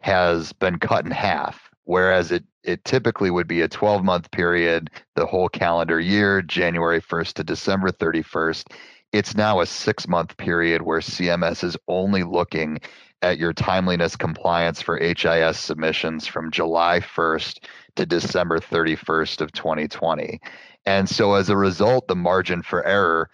has 0.00 0.52
been 0.52 0.78
cut 0.78 1.04
in 1.04 1.10
half, 1.10 1.70
whereas 1.84 2.32
it 2.32 2.44
it 2.62 2.84
typically 2.84 3.30
would 3.30 3.48
be 3.48 3.62
a 3.62 3.68
12 3.68 4.04
month 4.04 4.30
period, 4.30 4.90
the 5.14 5.26
whole 5.26 5.48
calendar 5.48 5.98
year, 5.98 6.42
January 6.42 7.00
1st 7.00 7.34
to 7.34 7.44
December 7.44 7.90
31st. 7.90 8.72
It's 9.12 9.34
now 9.34 9.60
a 9.60 9.66
six 9.66 10.06
month 10.06 10.36
period 10.36 10.82
where 10.82 11.00
CMS 11.00 11.64
is 11.64 11.76
only 11.88 12.22
looking 12.22 12.78
at 13.22 13.38
your 13.38 13.52
timeliness 13.52 14.16
compliance 14.16 14.80
for 14.80 14.96
HIS 14.98 15.58
submissions 15.58 16.26
from 16.26 16.50
July 16.50 17.00
1st 17.00 17.64
to 17.96 18.06
December 18.06 18.58
31st 18.58 19.40
of 19.40 19.52
2020. 19.52 20.40
And 20.86 21.08
so 21.08 21.34
as 21.34 21.50
a 21.50 21.56
result, 21.56 22.08
the 22.08 22.16
margin 22.16 22.62
for 22.62 22.86
error 22.86 23.30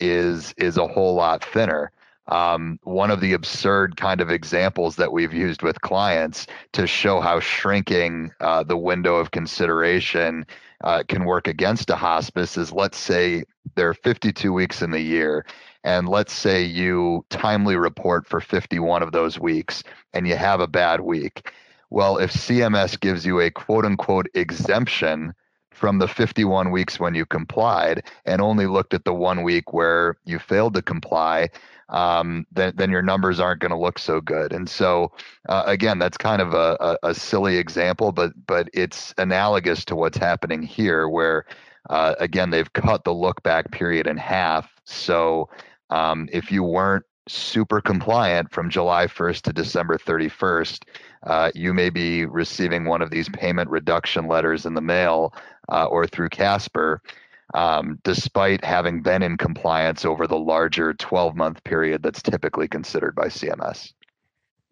is 0.00 0.54
is 0.56 0.78
a 0.78 0.86
whole 0.86 1.14
lot 1.14 1.44
thinner 1.44 1.92
um, 2.30 2.78
one 2.84 3.10
of 3.10 3.20
the 3.20 3.32
absurd 3.32 3.96
kind 3.96 4.20
of 4.20 4.30
examples 4.30 4.96
that 4.96 5.12
we've 5.12 5.34
used 5.34 5.62
with 5.62 5.80
clients 5.80 6.46
to 6.72 6.86
show 6.86 7.20
how 7.20 7.40
shrinking 7.40 8.30
uh, 8.40 8.62
the 8.62 8.76
window 8.76 9.16
of 9.16 9.32
consideration 9.32 10.46
uh, 10.84 11.02
can 11.08 11.24
work 11.24 11.48
against 11.48 11.90
a 11.90 11.96
hospice 11.96 12.56
is 12.56 12.72
let's 12.72 12.98
say 12.98 13.42
there 13.74 13.88
are 13.88 13.94
52 13.94 14.52
weeks 14.52 14.80
in 14.80 14.92
the 14.92 15.00
year 15.00 15.44
and 15.82 16.08
let's 16.08 16.32
say 16.32 16.62
you 16.62 17.24
timely 17.30 17.76
report 17.76 18.26
for 18.26 18.40
51 18.40 19.02
of 19.02 19.12
those 19.12 19.38
weeks 19.38 19.82
and 20.14 20.26
you 20.26 20.36
have 20.36 20.60
a 20.60 20.68
bad 20.68 21.00
week. 21.00 21.50
Well 21.90 22.18
if 22.18 22.32
cms 22.32 23.00
gives 23.00 23.26
you 23.26 23.40
a 23.40 23.50
quote 23.50 23.84
unquote 23.84 24.28
exemption 24.34 25.34
from 25.80 25.98
the 25.98 26.06
51 26.06 26.70
weeks 26.70 27.00
when 27.00 27.14
you 27.14 27.24
complied 27.24 28.04
and 28.26 28.42
only 28.42 28.66
looked 28.66 28.92
at 28.92 29.04
the 29.04 29.14
one 29.14 29.42
week 29.42 29.72
where 29.72 30.16
you 30.26 30.38
failed 30.38 30.74
to 30.74 30.82
comply 30.82 31.48
um, 31.90 32.46
then 32.52 32.72
then 32.76 32.90
your 32.90 33.02
numbers 33.02 33.40
aren't 33.40 33.60
going 33.60 33.72
to 33.72 33.76
look 33.76 33.98
so 33.98 34.20
good. 34.20 34.52
And 34.52 34.68
so 34.68 35.12
uh, 35.48 35.64
again, 35.66 35.98
that's 35.98 36.16
kind 36.16 36.40
of 36.40 36.54
a, 36.54 36.76
a, 36.80 37.08
a, 37.08 37.14
silly 37.14 37.56
example, 37.56 38.12
but 38.12 38.32
but 38.46 38.68
it's 38.72 39.12
analogous 39.18 39.84
to 39.86 39.96
what's 39.96 40.16
happening 40.16 40.62
here, 40.62 41.08
where 41.08 41.46
uh, 41.88 42.14
again 42.20 42.50
they've 42.50 42.72
cut 42.72 43.02
the 43.04 43.12
look 43.12 43.42
back 43.42 43.72
period 43.72 44.06
in 44.06 44.16
half. 44.16 44.70
So 44.84 45.48
um, 45.90 46.28
if 46.32 46.52
you 46.52 46.62
weren't 46.62 47.04
super 47.30 47.80
compliant 47.80 48.50
from 48.50 48.70
July 48.70 49.06
1st 49.06 49.42
to 49.42 49.52
December 49.52 49.96
31st, 49.96 50.84
uh, 51.24 51.50
you 51.54 51.72
may 51.72 51.90
be 51.90 52.26
receiving 52.26 52.84
one 52.84 53.02
of 53.02 53.10
these 53.10 53.28
payment 53.28 53.70
reduction 53.70 54.26
letters 54.26 54.66
in 54.66 54.74
the 54.74 54.80
mail 54.80 55.34
uh, 55.70 55.86
or 55.86 56.06
through 56.06 56.28
Casper 56.28 57.00
um, 57.54 57.98
despite 58.04 58.64
having 58.64 59.02
been 59.02 59.22
in 59.22 59.36
compliance 59.36 60.04
over 60.04 60.26
the 60.26 60.38
larger 60.38 60.94
12 60.94 61.34
month 61.34 61.62
period 61.64 62.02
that's 62.02 62.22
typically 62.22 62.68
considered 62.68 63.14
by 63.14 63.26
CMS. 63.26 63.92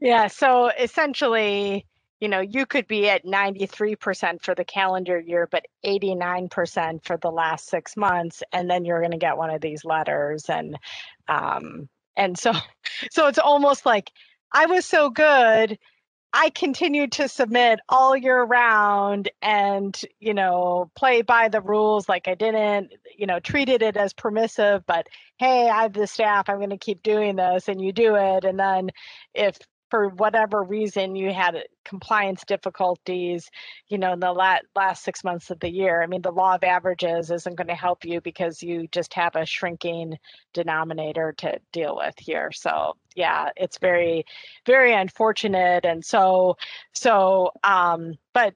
Yeah, 0.00 0.28
so 0.28 0.70
essentially, 0.78 1.84
you 2.20 2.28
know, 2.28 2.40
you 2.40 2.66
could 2.66 2.86
be 2.86 3.08
at 3.08 3.24
93% 3.24 4.42
for 4.42 4.54
the 4.54 4.64
calendar 4.64 5.18
year, 5.18 5.48
but 5.50 5.66
89% 5.84 7.04
for 7.04 7.16
the 7.16 7.30
last 7.30 7.68
six 7.68 7.96
months, 7.96 8.42
and 8.52 8.70
then 8.70 8.84
you're 8.84 9.00
going 9.00 9.12
to 9.12 9.18
get 9.18 9.36
one 9.36 9.50
of 9.50 9.60
these 9.60 9.84
letters, 9.84 10.48
and 10.48 10.78
um, 11.26 11.88
and 12.18 12.38
so, 12.38 12.52
so 13.10 13.28
it's 13.28 13.38
almost 13.38 13.86
like 13.86 14.10
I 14.52 14.66
was 14.66 14.84
so 14.84 15.08
good 15.08 15.78
I 16.32 16.50
continued 16.50 17.12
to 17.12 17.28
submit 17.28 17.80
all 17.88 18.14
year 18.16 18.42
round 18.42 19.30
and, 19.40 19.98
you 20.20 20.34
know, 20.34 20.90
play 20.94 21.22
by 21.22 21.48
the 21.48 21.62
rules. 21.62 22.08
Like 22.08 22.28
I 22.28 22.34
didn't, 22.34 22.92
you 23.16 23.26
know, 23.26 23.40
treated 23.40 23.82
it 23.82 23.96
as 23.96 24.12
permissive, 24.12 24.84
but 24.86 25.08
hey, 25.38 25.70
I 25.70 25.82
have 25.82 25.94
the 25.94 26.06
staff, 26.06 26.48
I'm 26.48 26.58
going 26.58 26.70
to 26.70 26.76
keep 26.76 27.02
doing 27.02 27.36
this. 27.36 27.68
And 27.68 27.80
you 27.80 27.92
do 27.92 28.16
it. 28.16 28.44
And 28.44 28.60
then 28.60 28.90
if 29.34 29.58
for 29.90 30.08
whatever 30.08 30.62
reason 30.62 31.16
you 31.16 31.32
had 31.32 31.64
compliance 31.84 32.44
difficulties, 32.44 33.50
you 33.88 33.98
know, 33.98 34.12
in 34.12 34.20
the 34.20 34.32
last, 34.32 34.64
last 34.76 35.04
six 35.04 35.24
months 35.24 35.50
of 35.50 35.60
the 35.60 35.70
year. 35.70 36.02
I 36.02 36.06
mean, 36.06 36.22
the 36.22 36.32
law 36.32 36.54
of 36.54 36.64
averages 36.64 37.30
isn't 37.30 37.56
going 37.56 37.68
to 37.68 37.74
help 37.74 38.04
you 38.04 38.20
because 38.20 38.62
you 38.62 38.88
just 38.92 39.14
have 39.14 39.36
a 39.36 39.46
shrinking 39.46 40.18
denominator 40.52 41.32
to 41.38 41.58
deal 41.72 41.96
with 41.96 42.14
here. 42.18 42.52
So 42.52 42.96
yeah, 43.14 43.50
it's 43.56 43.78
very, 43.78 44.24
very 44.66 44.92
unfortunate. 44.92 45.84
And 45.84 46.04
so, 46.04 46.56
so, 46.92 47.52
um, 47.64 48.14
but 48.34 48.54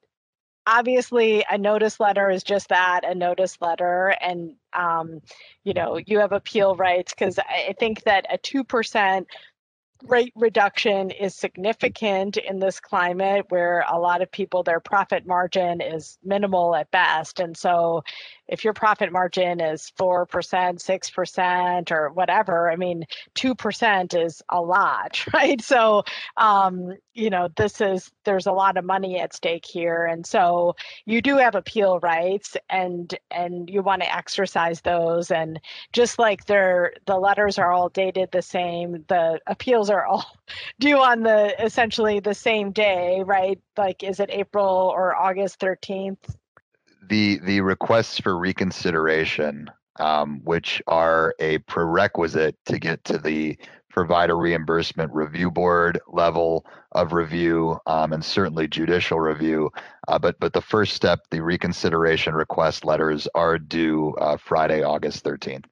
obviously 0.67 1.45
a 1.51 1.59
notice 1.59 1.99
letter 1.99 2.31
is 2.31 2.43
just 2.43 2.69
that 2.69 3.01
a 3.05 3.15
notice 3.15 3.61
letter 3.61 4.15
and 4.21 4.55
um, 4.73 5.21
you 5.65 5.75
know 5.75 5.99
you 6.07 6.21
have 6.21 6.33
appeal 6.33 6.77
rights 6.77 7.13
because 7.13 7.39
i 7.39 7.75
think 7.79 8.03
that 8.05 8.25
a 8.33 8.39
2% 8.39 9.27
rate 10.09 10.33
reduction 10.37 11.11
is 11.11 11.35
significant 11.35 12.37
in 12.37 12.59
this 12.59 12.81
climate 12.81 13.47
where 13.49 13.85
a 13.91 13.99
lot 13.99 14.23
of 14.23 14.31
people 14.31 14.63
their 14.63 14.81
profit 14.81 15.27
margin 15.27 15.81
is 15.81 16.19
minimal 16.25 16.75
at 16.75 16.91
best 16.91 17.41
and 17.41 17.57
so 17.57 18.03
if 18.53 18.65
your 18.65 18.75
profit 18.75 19.11
margin 19.11 19.61
is 19.61 19.93
4%, 19.99 20.27
6% 20.27 21.91
or 21.91 22.11
whatever, 22.11 22.71
I 22.71 22.77
mean, 22.77 23.05
2% 23.35 24.25
is 24.27 24.43
a 24.51 24.61
lot, 24.61 25.25
right? 25.33 25.61
So, 25.63 26.05
um, 26.37 26.93
you 27.15 27.31
know, 27.31 27.49
this 27.57 27.81
is, 27.81 28.11
there's 28.25 28.47
a 28.47 28.53
lot 28.53 28.77
of 28.77 28.85
money 28.85 29.19
at 29.19 29.33
stake 29.33 29.65
here. 29.65 30.05
And 30.05 30.27
so 30.27 30.77
you 31.07 31.23
do 31.23 31.39
have 31.39 31.55
appeal 31.55 31.99
rights 32.01 32.57
and, 32.69 33.15
and 33.31 33.71
you 33.71 33.83
want 33.83 34.03
to 34.03 34.15
exercise 34.15 34.83
those. 34.83 35.31
And 35.31 35.59
just 35.93 36.19
like 36.19 36.45
they're, 36.45 36.93
the 37.07 37.17
letters 37.17 37.59
are 37.59 37.73
all 37.73 37.89
dated 37.89 38.31
the 38.33 38.43
same, 38.43 39.05
the 39.09 39.41
appeals 39.47 39.89
are 39.93 40.07
all 40.07 40.27
due 40.81 40.99
on 40.99 41.23
the 41.23 41.55
essentially 41.65 42.21
the 42.21 42.35
same 42.35 42.73
day, 42.73 43.23
right? 43.25 43.61
Like, 43.77 44.03
is 44.03 44.21
it 44.21 44.31
April 44.31 44.93
or 44.95 45.15
August 45.15 45.61
13th? 45.61 46.35
the 47.09 47.41
the 47.45 47.61
requests 47.61 48.19
for 48.19 48.37
reconsideration, 48.37 49.71
um, 49.99 50.41
which 50.45 50.83
are 50.87 51.35
a 51.39 51.59
prerequisite 51.59 52.57
to 52.67 52.79
get 52.79 53.05
to 53.05 53.19
the 53.19 53.59
provider 53.91 54.39
reimbursement 54.39 55.13
review 55.13 55.51
board 55.51 56.01
level 56.09 56.65
of 56.93 57.13
review 57.13 57.79
um, 57.87 58.13
and 58.15 58.25
certainly 58.25 58.67
judicial 58.67 59.21
review. 59.21 59.71
Uh, 60.09 60.19
but 60.19 60.39
but 60.41 60.53
the 60.53 60.63
first 60.63 60.95
step, 60.95 61.21
the 61.31 61.43
reconsideration 61.43 62.35
request 62.35 62.85
letters 62.85 63.29
are 63.35 63.59
due 63.59 64.15
uh, 64.15 64.37
Friday, 64.37 64.83
August 64.83 65.25
13th 65.25 65.65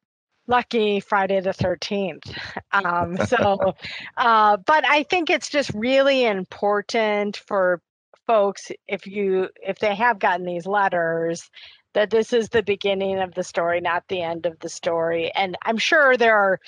lucky 0.47 1.00
Friday 1.00 1.40
the 1.40 1.50
13th. 1.50 2.37
Um, 2.73 3.16
so, 3.26 3.75
uh, 4.16 4.56
but 4.59 4.87
I 4.87 5.02
think 5.02 5.28
it's 5.28 5.49
just 5.49 5.73
really 5.75 6.25
important 6.25 7.37
for 7.37 7.82
folks 8.30 8.70
if 8.87 9.09
you 9.09 9.49
if 9.56 9.80
they 9.80 9.92
have 9.92 10.20
gotten 10.20 10.47
these 10.47 10.66
letters 10.66 11.50
that 11.94 12.11
this 12.11 12.32
is 12.32 12.49
the 12.49 12.62
beginning 12.62 13.18
of 13.18 13.35
the 13.35 13.42
story 13.42 13.80
not 13.80 14.04
the 14.06 14.23
end 14.23 14.47
of 14.47 14.56
the 14.61 14.68
story 14.68 15.32
and 15.35 15.59
i'm 15.64 15.78
sure 15.78 16.16
there 16.16 16.37
are 16.37 16.61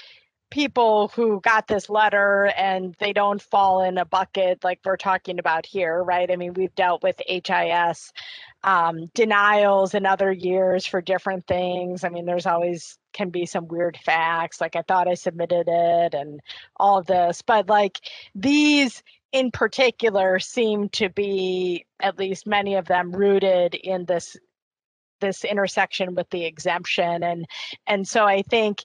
people 0.51 1.07
who 1.15 1.41
got 1.41 1.69
this 1.69 1.89
letter 1.89 2.53
and 2.57 2.97
they 2.99 3.13
don't 3.13 3.41
fall 3.41 3.85
in 3.85 3.97
a 3.97 4.05
bucket 4.05 4.65
like 4.65 4.81
we're 4.85 4.97
talking 4.97 5.39
about 5.39 5.65
here 5.65 6.03
right 6.03 6.33
i 6.33 6.37
mean 6.37 6.53
we've 6.55 6.75
dealt 6.75 7.01
with 7.01 7.23
HIS 7.29 8.13
um, 8.65 9.07
denials 9.15 9.95
in 9.95 10.07
other 10.07 10.33
years 10.33 10.87
for 10.87 11.01
different 11.01 11.47
things. 11.47 12.05
I 12.05 12.09
mean 12.09 12.27
there's 12.27 12.47
always 12.47 12.99
can 13.13 13.31
be 13.31 13.47
some 13.47 13.69
weird 13.69 13.99
facts 14.05 14.61
like 14.61 14.77
i 14.77 14.83
thought 14.83 15.09
i 15.09 15.15
submitted 15.15 15.69
it 15.69 16.15
and 16.15 16.41
all 16.77 16.99
of 16.99 17.07
this 17.07 17.43
but 17.43 17.69
like 17.69 18.01
these 18.35 19.03
in 19.33 19.51
particular 19.51 20.39
seem 20.39 20.89
to 20.91 21.09
be 21.09 21.85
at 22.01 22.19
least 22.19 22.47
many 22.47 22.75
of 22.75 22.87
them 22.87 23.13
rooted 23.13 23.75
in 23.75 24.05
this 24.05 24.37
this 25.21 25.45
intersection 25.45 26.15
with 26.15 26.29
the 26.31 26.45
exemption 26.45 27.23
and 27.23 27.47
and 27.87 28.07
so 28.07 28.25
i 28.25 28.43
think 28.43 28.83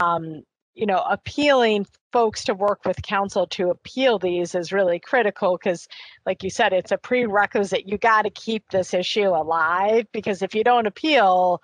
um 0.00 0.42
you 0.78 0.86
know, 0.86 1.02
appealing 1.10 1.86
folks 2.12 2.44
to 2.44 2.54
work 2.54 2.84
with 2.84 3.02
counsel 3.02 3.48
to 3.48 3.70
appeal 3.70 4.18
these 4.20 4.54
is 4.54 4.72
really 4.72 5.00
critical 5.00 5.58
because, 5.58 5.88
like 6.24 6.44
you 6.44 6.50
said, 6.50 6.72
it's 6.72 6.92
a 6.92 6.96
prerequisite. 6.96 7.88
You 7.88 7.98
got 7.98 8.22
to 8.22 8.30
keep 8.30 8.70
this 8.70 8.94
issue 8.94 9.28
alive 9.28 10.06
because 10.12 10.40
if 10.40 10.54
you 10.54 10.62
don't 10.62 10.86
appeal, 10.86 11.60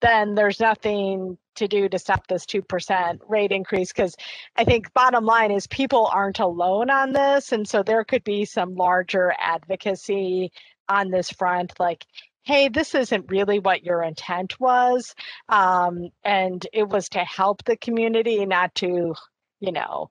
then 0.00 0.36
there's 0.36 0.60
nothing 0.60 1.38
to 1.56 1.66
do 1.66 1.88
to 1.88 1.98
stop 1.98 2.26
this 2.28 2.46
2% 2.46 3.18
rate 3.28 3.52
increase 3.52 3.92
because 3.92 4.16
i 4.56 4.64
think 4.64 4.92
bottom 4.94 5.26
line 5.26 5.50
is 5.50 5.66
people 5.66 6.06
aren't 6.06 6.38
alone 6.38 6.88
on 6.88 7.12
this 7.12 7.52
and 7.52 7.68
so 7.68 7.82
there 7.82 8.04
could 8.04 8.24
be 8.24 8.46
some 8.46 8.74
larger 8.74 9.34
advocacy 9.38 10.50
on 10.88 11.10
this 11.10 11.30
front 11.30 11.78
like 11.78 12.06
hey 12.44 12.68
this 12.68 12.94
isn't 12.94 13.30
really 13.30 13.58
what 13.58 13.84
your 13.84 14.02
intent 14.02 14.58
was 14.60 15.14
um, 15.48 16.08
and 16.24 16.66
it 16.72 16.88
was 16.88 17.08
to 17.08 17.20
help 17.20 17.64
the 17.64 17.76
community 17.76 18.44
not 18.46 18.74
to 18.74 19.14
you 19.60 19.72
know 19.72 20.10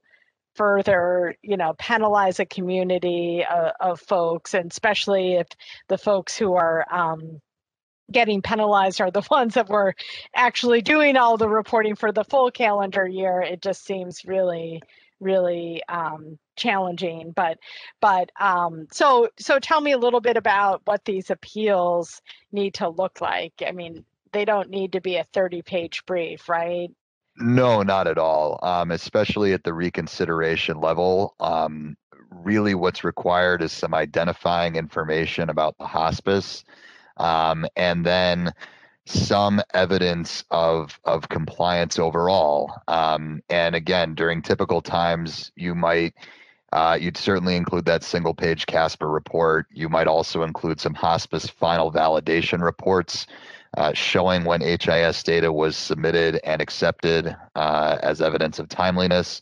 further 0.56 1.36
you 1.42 1.58
know 1.58 1.74
penalize 1.78 2.40
a 2.40 2.46
community 2.46 3.44
of, 3.50 3.66
uh, 3.66 3.72
of 3.80 4.00
folks 4.02 4.54
and 4.54 4.72
especially 4.72 5.36
if 5.36 5.48
the 5.88 5.98
folks 5.98 6.38
who 6.38 6.54
are 6.56 6.86
um, 6.92 7.40
getting 8.12 8.42
penalized 8.42 9.02
are 9.02 9.12
the 9.12 9.26
ones 9.32 9.56
that 9.56 9.70
were 9.70 9.96
actually 10.36 10.82
doing 10.82 11.18
all 11.18 11.38
the 11.38 11.50
reporting 11.50 11.96
for 11.96 12.12
the 12.12 12.24
full 12.24 12.52
calendar 12.52 13.08
year. 13.08 13.42
It 13.42 13.62
just 13.62 13.86
seems 13.86 14.26
really, 14.26 14.82
really 15.22 15.82
um, 15.88 16.38
challenging. 16.58 17.32
But, 17.36 17.60
but 18.02 18.32
um, 18.40 18.88
so 18.92 19.30
so 19.40 19.60
tell 19.60 19.80
me 19.80 19.94
a 19.94 19.98
little 19.98 20.22
bit 20.22 20.36
about 20.36 20.82
what 20.86 21.06
these 21.06 21.30
appeals 21.30 22.22
need 22.52 22.74
to 22.76 22.90
look 22.90 23.22
like. 23.22 23.54
I 23.66 23.72
mean, 23.72 24.04
they 24.34 24.44
don't 24.46 24.70
need 24.70 24.94
to 24.94 25.02
be 25.02 25.16
a 25.16 25.28
30 25.34 25.62
page 25.62 26.06
brief, 26.06 26.50
right? 26.50 26.90
No, 27.38 27.82
not 27.82 28.08
at 28.08 28.18
all. 28.18 28.60
Um, 28.62 28.92
especially 28.92 29.54
at 29.54 29.64
the 29.64 29.74
reconsideration 29.74 30.82
level. 30.82 31.36
Um, 31.40 31.96
really, 32.30 32.76
what's 32.76 33.04
required 33.04 33.62
is 33.62 33.72
some 33.72 33.94
identifying 33.94 34.76
information 34.76 35.50
about 35.50 35.78
the 35.78 35.88
hospice 35.88 36.64
um, 37.22 37.66
and 37.76 38.06
then 38.06 38.52
some 39.06 39.62
evidence 39.74 40.44
of 40.52 41.00
of 41.06 41.30
compliance 41.30 42.00
overall. 42.00 42.72
Um, 42.88 43.42
and 43.50 43.76
again, 43.76 44.16
during 44.16 44.42
typical 44.42 44.82
times, 44.82 45.52
you 45.56 45.76
might 45.76 46.14
uh, 46.74 46.98
you'd 47.00 47.18
certainly 47.18 47.56
include 47.56 47.86
that 47.86 48.04
single 48.04 48.34
page 48.34 48.66
Casper 48.66 49.10
report. 49.10 49.68
You 49.72 49.90
might 49.90 50.08
also 50.08 50.44
include 50.44 50.80
some 50.80 50.94
hospice 50.94 51.48
final 51.48 51.92
validation 51.92 52.62
reports 52.62 53.28
uh, 53.78 53.94
showing 53.94 54.44
when 54.46 54.62
HIS 54.62 55.24
data 55.24 55.52
was 55.52 55.76
submitted 55.76 56.40
and 56.44 56.62
accepted 56.62 57.36
uh, 57.56 57.98
as 58.02 58.22
evidence 58.22 58.60
of 58.60 58.70
timeliness. 58.70 59.42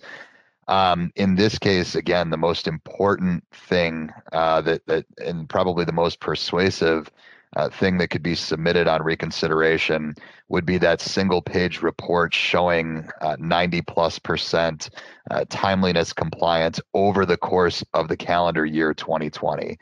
Um, 0.67 1.11
in 1.15 1.35
this 1.35 1.57
case, 1.57 1.95
again, 1.95 2.29
the 2.29 2.37
most 2.37 2.67
important 2.67 3.43
thing 3.51 4.11
uh, 4.31 4.61
that, 4.61 4.85
that, 4.85 5.05
and 5.17 5.49
probably 5.49 5.83
the 5.83 5.91
most 5.91 6.19
persuasive 6.19 7.09
uh, 7.55 7.69
thing 7.69 7.97
that 7.97 8.09
could 8.09 8.21
be 8.21 8.35
submitted 8.35 8.87
on 8.87 9.01
reconsideration 9.01 10.15
would 10.49 10.65
be 10.65 10.77
that 10.77 11.01
single 11.01 11.41
page 11.41 11.81
report 11.81 12.33
showing 12.33 13.07
uh, 13.21 13.35
90 13.39 13.81
plus 13.83 14.19
percent 14.19 14.89
uh, 15.31 15.45
timeliness 15.49 16.13
compliance 16.13 16.79
over 16.93 17.25
the 17.25 17.37
course 17.37 17.83
of 17.93 18.07
the 18.07 18.17
calendar 18.17 18.65
year 18.65 18.93
2020. 18.93 19.77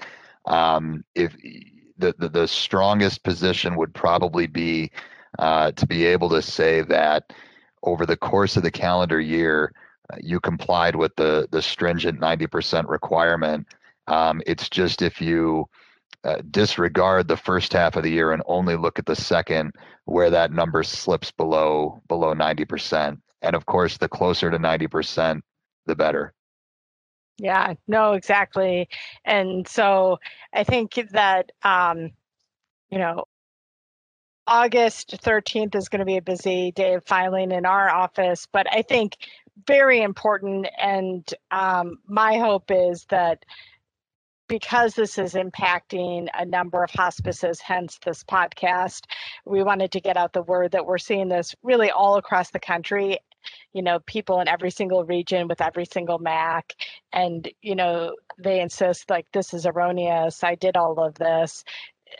Um, 0.45 1.03
if 1.13 1.36
the, 1.97 2.15
the, 2.17 2.29
the 2.29 2.47
strongest 2.47 3.24
position 3.24 3.75
would 3.75 3.93
probably 3.93 4.47
be 4.47 4.91
uh, 5.39 5.71
to 5.74 5.86
be 5.86 6.05
able 6.05 6.29
to 6.29 6.41
say 6.41 6.81
that 6.83 7.33
over 7.83 8.05
the 8.05 8.17
course 8.17 8.55
of 8.55 8.63
the 8.63 8.71
calendar 8.71 9.19
year, 9.19 9.74
uh, 10.12 10.17
you 10.21 10.39
complied 10.39 10.95
with 10.95 11.15
the 11.17 11.47
the 11.51 11.62
stringent 11.62 12.19
90% 12.19 12.88
requirement. 12.88 13.67
Um, 14.07 14.41
it's 14.47 14.69
just 14.69 15.01
if 15.01 15.21
you 15.21 15.67
uh, 16.27 16.41
disregard 16.51 17.27
the 17.27 17.37
first 17.37 17.72
half 17.72 17.96
of 17.96 18.03
the 18.03 18.11
year 18.11 18.33
and 18.33 18.44
only 18.48 18.75
look 18.75 19.00
at 19.00 19.05
the 19.05 19.16
second 19.16 19.72
where 20.03 20.29
that 20.29 20.51
number 20.51 20.83
slips 20.83 21.31
below 21.31 22.01
below 22.09 22.33
90% 22.33 23.18
and 23.42 23.55
of 23.55 23.66
course 23.66 23.98
the 23.98 24.09
closer 24.09 24.51
to 24.51 24.59
90% 24.59 25.42
the 25.85 25.96
better. 25.96 26.33
Yeah 27.37 27.75
no 27.87 28.11
exactly. 28.11 28.90
And 29.24 29.66
so 29.68 30.20
i 30.53 30.66
think 30.66 31.00
that 31.11 31.51
um 31.63 32.11
you 32.90 32.98
know 32.98 33.24
august 34.48 35.11
13th 35.24 35.75
is 35.75 35.90
going 35.90 36.00
to 36.00 36.05
be 36.05 36.18
a 36.18 36.22
busy 36.22 36.72
day 36.72 36.94
of 36.96 37.05
filing 37.05 37.51
in 37.51 37.66
our 37.66 37.90
office 37.90 38.48
but 38.51 38.66
i 38.72 38.81
think 38.81 39.18
very 39.66 40.01
important 40.01 40.68
and 40.79 41.33
um, 41.51 41.98
my 42.07 42.37
hope 42.37 42.70
is 42.70 43.05
that 43.09 43.44
because 44.48 44.94
this 44.94 45.18
is 45.18 45.33
impacting 45.33 46.27
a 46.33 46.46
number 46.46 46.83
of 46.83 46.92
hospices, 46.92 47.60
hence 47.60 48.00
this 48.05 48.24
podcast, 48.24 49.01
we 49.46 49.64
wanted 49.64 49.92
to 49.92 50.01
get 50.01 50.18
out 50.18 50.33
the 50.33 50.42
word 50.42 50.72
that 50.72 50.86
we're 50.86 50.98
seeing 50.98 51.27
this 51.27 51.55
really 51.64 51.92
all 51.92 52.18
across 52.18 52.51
the 52.51 52.60
country. 52.60 53.20
You 53.74 53.81
know, 53.81 54.00
people 54.05 54.42
in 54.42 54.48
every 54.48 54.72
single 54.72 55.05
region 55.05 55.48
with 55.48 55.62
every 55.62 55.86
single 55.86 56.20
MAC, 56.20 56.74
and 57.14 57.48
you 57.62 57.75
know, 57.75 58.16
they 58.38 58.60
insist 58.60 59.10
like 59.10 59.25
this 59.31 59.53
is 59.53 59.66
erroneous. 59.66 60.44
I 60.44 60.55
did 60.55 60.75
all 60.75 61.00
of 61.00 61.16
this 61.16 61.64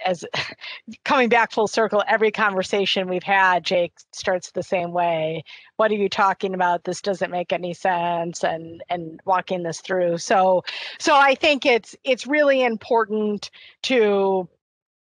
as 0.06 0.26
coming 1.06 1.30
back 1.30 1.52
full 1.52 1.68
circle, 1.68 2.04
every 2.08 2.32
conversation 2.32 3.08
we've 3.08 3.24
had, 3.24 3.64
Jake 3.64 3.94
starts 4.12 4.52
the 4.52 4.64
same 4.64 4.92
way. 4.92 5.44
What 5.78 5.92
are 5.92 5.96
you 5.96 6.10
talking 6.10 6.54
about? 6.54 6.84
This 6.84 7.02
doesn't 7.02 7.32
make 7.32 7.54
any 7.54 7.74
sense, 7.74 8.44
and 8.44 8.84
and 8.90 9.20
walking 9.26 9.64
this 9.64 9.82
through. 9.82 10.18
So, 10.20 10.64
so 11.00 11.16
I 11.16 11.36
think 11.36 11.66
it's 11.66 11.96
it's 12.04 12.28
really 12.28 12.64
important 12.64 13.50
to 13.84 14.48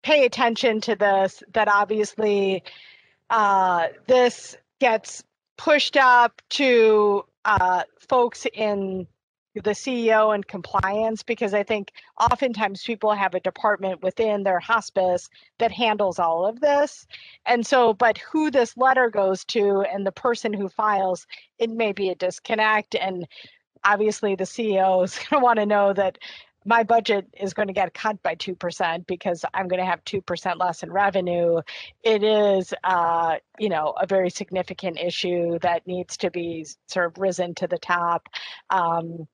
pay 0.03 0.25
attention 0.25 0.81
to 0.81 0.95
this. 0.95 1.43
That 1.53 1.67
obviously, 1.67 2.63
uh, 3.29 3.87
this 4.07 4.57
gets 4.79 5.23
pushed 5.57 5.97
up 5.97 6.41
to 6.49 7.25
uh, 7.45 7.83
folks 7.99 8.45
in 8.53 9.07
the 9.61 9.71
CEO 9.71 10.33
and 10.33 10.45
compliance 10.45 11.23
because 11.23 11.53
I 11.53 11.63
think 11.63 11.91
oftentimes 12.19 12.83
people 12.83 13.13
have 13.13 13.35
a 13.35 13.39
department 13.39 14.01
within 14.03 14.43
their 14.43 14.59
hospice 14.59 15.29
that 15.59 15.71
handles 15.71 16.19
all 16.19 16.45
of 16.45 16.59
this. 16.59 17.07
And 17.45 17.65
so, 17.65 17.93
but 17.93 18.17
who 18.17 18.51
this 18.51 18.75
letter 18.77 19.09
goes 19.09 19.45
to 19.45 19.81
and 19.81 20.05
the 20.05 20.11
person 20.11 20.53
who 20.53 20.69
files, 20.69 21.25
it 21.57 21.69
may 21.69 21.91
be 21.91 22.09
a 22.09 22.15
disconnect. 22.15 22.95
And 22.95 23.27
obviously, 23.83 24.35
the 24.35 24.43
CEO 24.43 25.03
is 25.03 25.15
going 25.17 25.39
to 25.39 25.43
want 25.43 25.59
to 25.59 25.65
know 25.65 25.93
that 25.93 26.17
my 26.65 26.83
budget 26.83 27.27
is 27.39 27.53
going 27.53 27.67
to 27.67 27.73
get 27.73 27.93
cut 27.93 28.21
by 28.23 28.35
2% 28.35 29.05
because 29.05 29.45
I'm 29.53 29.67
going 29.67 29.79
to 29.79 29.85
have 29.85 30.03
2% 30.03 30.59
less 30.59 30.81
in 30.81 30.91
revenue. 30.91 31.61
It 32.03 32.23
is, 32.23 32.73
uh, 32.83 33.35
you 33.59 33.69
know, 33.69 33.93
a 34.01 34.07
very 34.07 34.31
significant 34.31 34.99
issue 34.99 35.59
that 35.59 35.85
needs 35.85 36.17
to 36.17 36.31
be 36.31 36.65
sort 36.87 37.05
of 37.05 37.17
risen 37.19 37.53
to 37.55 37.67
the 37.67 37.77
top. 37.77 38.27
Um, 38.71 39.27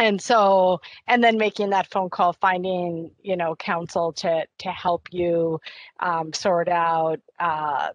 and 0.00 0.20
so 0.20 0.80
and 1.06 1.22
then 1.22 1.36
making 1.36 1.70
that 1.70 1.90
phone 1.90 2.10
call 2.10 2.32
finding 2.32 3.10
you 3.22 3.36
know 3.36 3.54
counsel 3.54 4.12
to 4.14 4.46
to 4.58 4.70
help 4.70 5.08
you 5.12 5.60
um, 6.00 6.32
sort 6.32 6.68
out 6.68 7.20
uh, 7.38 7.88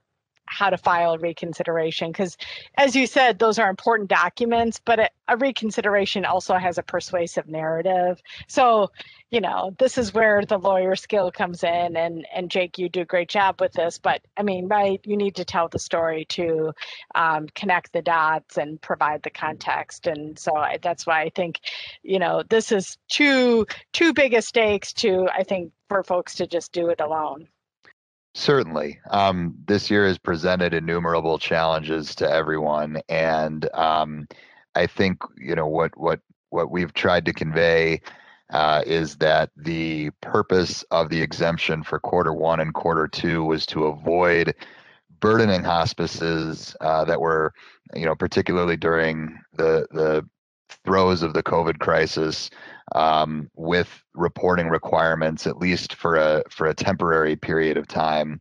how 0.56 0.70
to 0.70 0.78
file 0.78 1.14
a 1.14 1.20
reconsideration 1.20 2.12
because 2.12 2.38
as 2.78 2.96
you 2.96 3.06
said 3.06 3.38
those 3.40 3.60
are 3.60 3.70
important 3.70 4.10
documents 4.10 4.80
but 4.86 5.00
a, 5.00 5.10
a, 5.28 5.38
reconsideration 5.38 6.24
also 6.24 6.56
has 6.56 6.78
a 6.78 6.84
persuasive 6.84 7.48
narrative. 7.48 8.22
So 8.48 8.90
you 9.32 9.42
know 9.42 9.76
this 9.80 9.98
is 9.98 10.14
where 10.14 10.46
the 10.46 10.58
lawyer 10.58 10.96
skill 10.96 11.30
comes 11.30 11.64
in 11.64 11.98
and 11.98 12.26
and 12.34 12.50
jake 12.50 12.78
you 12.78 12.88
do 12.88 13.02
a 13.02 13.06
great 13.06 13.28
job 13.28 13.60
with 13.60 13.74
this 13.74 13.98
but 13.98 14.22
i 14.38 14.44
mean 14.44 14.68
right 14.68 15.02
you 15.04 15.18
need 15.18 15.36
to 15.36 15.44
tell 15.44 15.68
the 15.68 15.80
story 15.80 16.26
to 16.26 16.72
um, 17.16 17.48
connect 17.56 17.92
the 17.92 18.02
dots 18.02 18.58
and 18.58 18.82
provide 18.82 19.24
the 19.24 19.30
context. 19.30 20.08
And 20.08 20.38
so 20.38 20.56
I, 20.56 20.78
that's 20.82 21.06
why 21.06 21.22
i 21.24 21.30
think 21.30 21.60
you 22.04 22.20
know 22.20 22.44
this 22.50 22.72
is 22.72 22.98
too 23.10 23.66
too 23.92 24.14
big 24.14 24.34
a 24.34 24.42
stakes 24.42 24.94
to 24.94 25.28
i 25.34 25.44
think 25.44 25.72
for 25.90 26.04
folks 26.04 26.36
to 26.36 26.48
just 26.48 26.72
do 26.72 26.90
it 26.90 27.02
alone 27.02 27.48
Certainly. 28.38 29.00
Um, 29.12 29.56
this 29.66 29.90
year 29.90 30.06
has 30.06 30.18
presented 30.18 30.74
innumerable 30.74 31.40
challenges 31.40 32.14
to 32.16 32.30
everyone, 32.30 33.02
and 33.08 33.74
um, 33.74 34.28
I 34.76 34.88
think 34.88 35.22
you 35.38 35.56
know 35.56 35.68
what 35.68 35.98
what 35.98 36.20
what 36.50 36.70
we've 36.70 36.94
tried 36.94 37.24
to 37.26 37.34
convey 37.34 38.02
uh, 38.50 38.84
is 38.86 39.16
that 39.18 39.52
the 39.56 40.10
purpose 40.20 40.84
of 40.92 41.08
the 41.08 41.22
exemption 41.22 41.82
for 41.82 41.98
quarter 41.98 42.34
one 42.34 42.60
and 42.60 42.74
quarter 42.74 43.08
two 43.08 43.42
was 43.46 43.66
to 43.68 43.86
avoid 43.86 44.54
burdening 45.22 45.64
hospices 45.64 46.76
uh, 46.82 47.06
that 47.06 47.22
were, 47.22 47.54
you 47.96 48.06
know, 48.06 48.16
particularly 48.16 48.76
during 48.76 49.40
the 49.54 49.88
the 49.92 50.28
throes 50.70 51.24
of 51.24 51.34
the 51.34 51.44
COVID 51.44 51.80
crisis 51.80 52.50
um, 52.94 53.50
with 53.56 54.04
reporting 54.14 54.70
requirements, 54.70 55.48
at 55.48 55.58
least 55.58 55.96
for 55.96 56.16
a 56.16 56.44
for 56.50 56.68
a 56.68 56.74
temporary 56.74 57.36
period 57.36 57.78
of 57.78 57.88
time. 57.88 58.40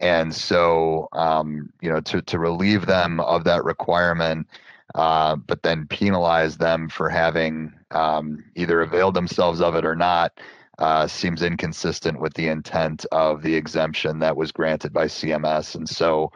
And 0.00 0.34
so, 0.34 1.08
um, 1.12 1.72
you 1.80 1.88
know, 1.88 2.00
to 2.00 2.22
to 2.22 2.38
relieve 2.38 2.86
them 2.86 3.20
of 3.20 3.44
that 3.44 3.64
requirement, 3.64 4.46
uh, 4.94 5.36
but 5.36 5.62
then 5.62 5.86
penalize 5.86 6.58
them 6.58 6.88
for 6.88 7.08
having 7.08 7.72
um, 7.90 8.44
either 8.54 8.82
availed 8.82 9.14
themselves 9.14 9.60
of 9.60 9.74
it 9.74 9.84
or 9.84 9.96
not 9.96 10.38
uh, 10.78 11.06
seems 11.06 11.42
inconsistent 11.42 12.20
with 12.20 12.34
the 12.34 12.48
intent 12.48 13.06
of 13.12 13.42
the 13.42 13.54
exemption 13.54 14.18
that 14.18 14.36
was 14.36 14.52
granted 14.52 14.92
by 14.92 15.06
CMS. 15.06 15.74
And 15.74 15.88
so, 15.88 16.30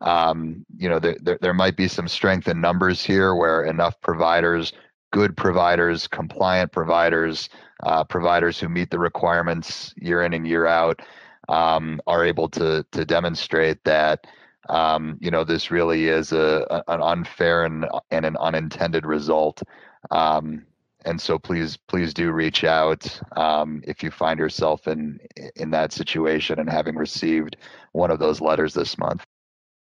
um, 0.00 0.64
you 0.76 0.88
know, 0.88 0.98
there, 0.98 1.16
there, 1.20 1.38
there 1.40 1.54
might 1.54 1.76
be 1.76 1.88
some 1.88 2.08
strength 2.08 2.48
in 2.48 2.60
numbers 2.60 3.04
here 3.04 3.34
where 3.34 3.64
enough 3.64 4.00
providers, 4.00 4.72
good 5.12 5.36
providers, 5.36 6.06
compliant 6.06 6.72
providers, 6.72 7.48
uh, 7.82 8.04
providers 8.04 8.58
who 8.58 8.68
meet 8.68 8.90
the 8.90 8.98
requirements 8.98 9.92
year 9.96 10.22
in 10.22 10.32
and 10.32 10.46
year 10.46 10.66
out, 10.66 11.00
um, 11.48 12.00
are 12.06 12.24
able 12.24 12.48
to 12.48 12.84
to 12.92 13.04
demonstrate 13.04 13.82
that 13.84 14.26
um, 14.68 15.18
you 15.20 15.30
know 15.30 15.44
this 15.44 15.70
really 15.70 16.08
is 16.08 16.32
a, 16.32 16.66
a, 16.70 16.92
an 16.92 17.02
unfair 17.02 17.64
and 17.64 17.86
and 18.10 18.24
an 18.24 18.36
unintended 18.38 19.04
result. 19.04 19.62
Um, 20.10 20.64
and 21.06 21.20
so 21.20 21.38
please 21.38 21.76
please 21.76 22.14
do 22.14 22.30
reach 22.30 22.62
out 22.62 23.20
um, 23.36 23.82
if 23.86 24.02
you 24.02 24.10
find 24.10 24.38
yourself 24.38 24.86
in 24.86 25.18
in 25.56 25.70
that 25.70 25.92
situation 25.92 26.58
and 26.58 26.70
having 26.70 26.94
received 26.94 27.56
one 27.92 28.10
of 28.10 28.18
those 28.18 28.40
letters 28.40 28.74
this 28.74 28.96
month 28.98 29.24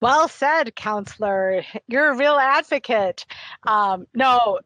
well 0.03 0.27
said 0.27 0.75
counselor. 0.75 1.63
You're 1.87 2.11
a 2.11 2.17
real 2.17 2.35
advocate. 2.35 3.25
Um, 3.65 4.05
no 4.13 4.59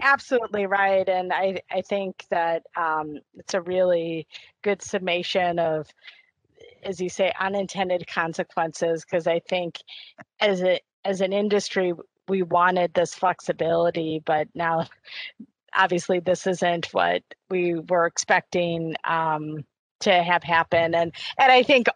absolutely 0.00 0.64
right 0.64 1.06
and 1.06 1.34
i 1.34 1.60
i 1.70 1.82
think 1.82 2.24
that 2.30 2.62
um, 2.78 3.18
it's 3.34 3.52
a 3.52 3.60
really 3.60 4.26
good 4.62 4.80
summation 4.80 5.58
of 5.58 5.86
as 6.82 6.98
you 6.98 7.10
say 7.10 7.30
unintended 7.38 8.06
consequences 8.06 9.04
because 9.04 9.26
i 9.26 9.38
think 9.38 9.78
as 10.40 10.62
a 10.62 10.80
as 11.04 11.20
an 11.20 11.34
industry 11.34 11.92
we 12.26 12.42
wanted 12.42 12.94
this 12.94 13.14
flexibility 13.14 14.22
but 14.24 14.48
now 14.54 14.86
obviously 15.74 16.20
this 16.20 16.46
isn't 16.46 16.86
what 16.94 17.22
we 17.50 17.74
were 17.74 18.06
expecting 18.06 18.94
um, 19.04 19.62
to 20.00 20.10
have 20.10 20.42
happen 20.42 20.94
and 20.94 21.12
and 21.38 21.52
i 21.52 21.62
think 21.62 21.86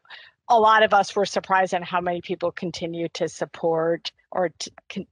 a 0.51 0.59
lot 0.59 0.83
of 0.83 0.93
us 0.93 1.15
were 1.15 1.25
surprised 1.25 1.73
at 1.73 1.85
how 1.85 2.01
many 2.01 2.21
people 2.21 2.51
continue 2.51 3.09
to 3.11 3.29
support 3.29 4.13
or 4.31 4.51
to 4.51 4.71
con- 4.89 5.07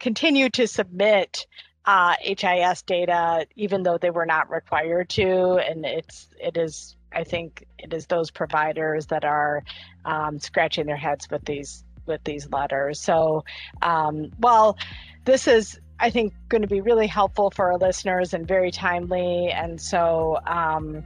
continue 0.00 0.48
to 0.48 0.66
submit 0.66 1.46
uh, 1.84 2.14
HIS 2.20 2.82
data, 2.82 3.46
even 3.56 3.82
though 3.82 3.98
they 3.98 4.10
were 4.10 4.26
not 4.26 4.50
required 4.50 5.10
to. 5.10 5.58
And 5.58 5.84
it's 5.84 6.28
it 6.40 6.56
is 6.56 6.96
I 7.12 7.24
think 7.24 7.66
it 7.78 7.92
is 7.92 8.06
those 8.06 8.30
providers 8.30 9.06
that 9.06 9.24
are 9.24 9.62
um, 10.04 10.38
scratching 10.38 10.86
their 10.86 10.96
heads 10.96 11.28
with 11.30 11.44
these 11.44 11.84
with 12.06 12.24
these 12.24 12.48
letters. 12.50 13.00
So, 13.00 13.44
um, 13.82 14.30
well, 14.38 14.78
this 15.24 15.46
is 15.46 15.78
I 16.02 16.08
think, 16.08 16.32
going 16.48 16.62
to 16.62 16.68
be 16.68 16.80
really 16.80 17.06
helpful 17.06 17.50
for 17.50 17.72
our 17.72 17.78
listeners 17.78 18.32
and 18.32 18.48
very 18.48 18.70
timely. 18.70 19.50
And 19.50 19.78
so, 19.78 20.38
um, 20.46 21.04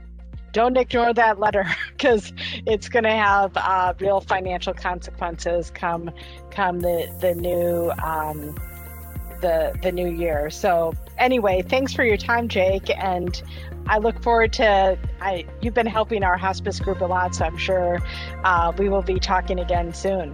don't 0.55 0.77
ignore 0.77 1.13
that 1.13 1.37
letter 1.37 1.65
because 1.91 2.31
it's 2.65 2.87
going 2.87 3.03
to 3.03 3.11
have 3.11 3.51
uh, 3.57 3.93
real 3.99 4.21
financial 4.21 4.73
consequences 4.73 5.69
come 5.69 6.09
come 6.49 6.79
the 6.79 7.13
the 7.19 7.35
new 7.35 7.91
um, 8.01 8.55
the 9.41 9.77
the 9.83 9.91
new 9.91 10.07
year. 10.07 10.49
So 10.49 10.93
anyway, 11.17 11.61
thanks 11.61 11.93
for 11.93 12.05
your 12.05 12.17
time, 12.17 12.47
Jake, 12.47 12.89
and 12.89 13.43
I 13.87 13.97
look 13.97 14.23
forward 14.23 14.53
to. 14.53 14.97
I 15.19 15.45
you've 15.61 15.73
been 15.73 15.85
helping 15.85 16.23
our 16.23 16.37
hospice 16.37 16.79
group 16.79 17.01
a 17.01 17.05
lot, 17.05 17.35
so 17.35 17.45
I'm 17.45 17.57
sure 17.57 17.99
uh, 18.45 18.71
we 18.77 18.87
will 18.87 19.03
be 19.03 19.19
talking 19.19 19.59
again 19.59 19.93
soon. 19.93 20.33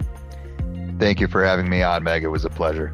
Thank 1.00 1.18
you 1.18 1.26
for 1.26 1.44
having 1.44 1.68
me 1.68 1.82
on, 1.82 2.04
Meg. 2.04 2.22
It 2.22 2.28
was 2.28 2.44
a 2.44 2.50
pleasure. 2.50 2.92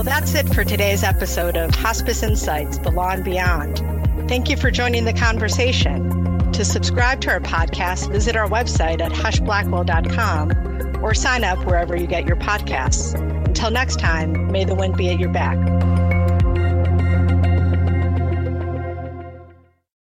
Well, 0.00 0.06
that's 0.06 0.34
it 0.34 0.48
for 0.54 0.64
today's 0.64 1.04
episode 1.04 1.58
of 1.58 1.74
Hospice 1.74 2.22
Insights 2.22 2.78
The 2.78 2.90
Law 2.90 3.10
and 3.10 3.22
Beyond. 3.22 3.80
Thank 4.30 4.48
you 4.48 4.56
for 4.56 4.70
joining 4.70 5.04
the 5.04 5.12
conversation. 5.12 6.50
To 6.52 6.64
subscribe 6.64 7.20
to 7.20 7.30
our 7.32 7.40
podcast, 7.40 8.10
visit 8.10 8.34
our 8.34 8.48
website 8.48 9.02
at 9.02 9.12
huschblackwell.com 9.12 11.04
or 11.04 11.12
sign 11.12 11.44
up 11.44 11.58
wherever 11.66 11.94
you 11.94 12.06
get 12.06 12.24
your 12.26 12.36
podcasts. 12.36 13.14
Until 13.44 13.70
next 13.70 13.98
time, 13.98 14.50
may 14.50 14.64
the 14.64 14.74
wind 14.74 14.96
be 14.96 15.10
at 15.10 15.20
your 15.20 15.28
back. 15.28 15.58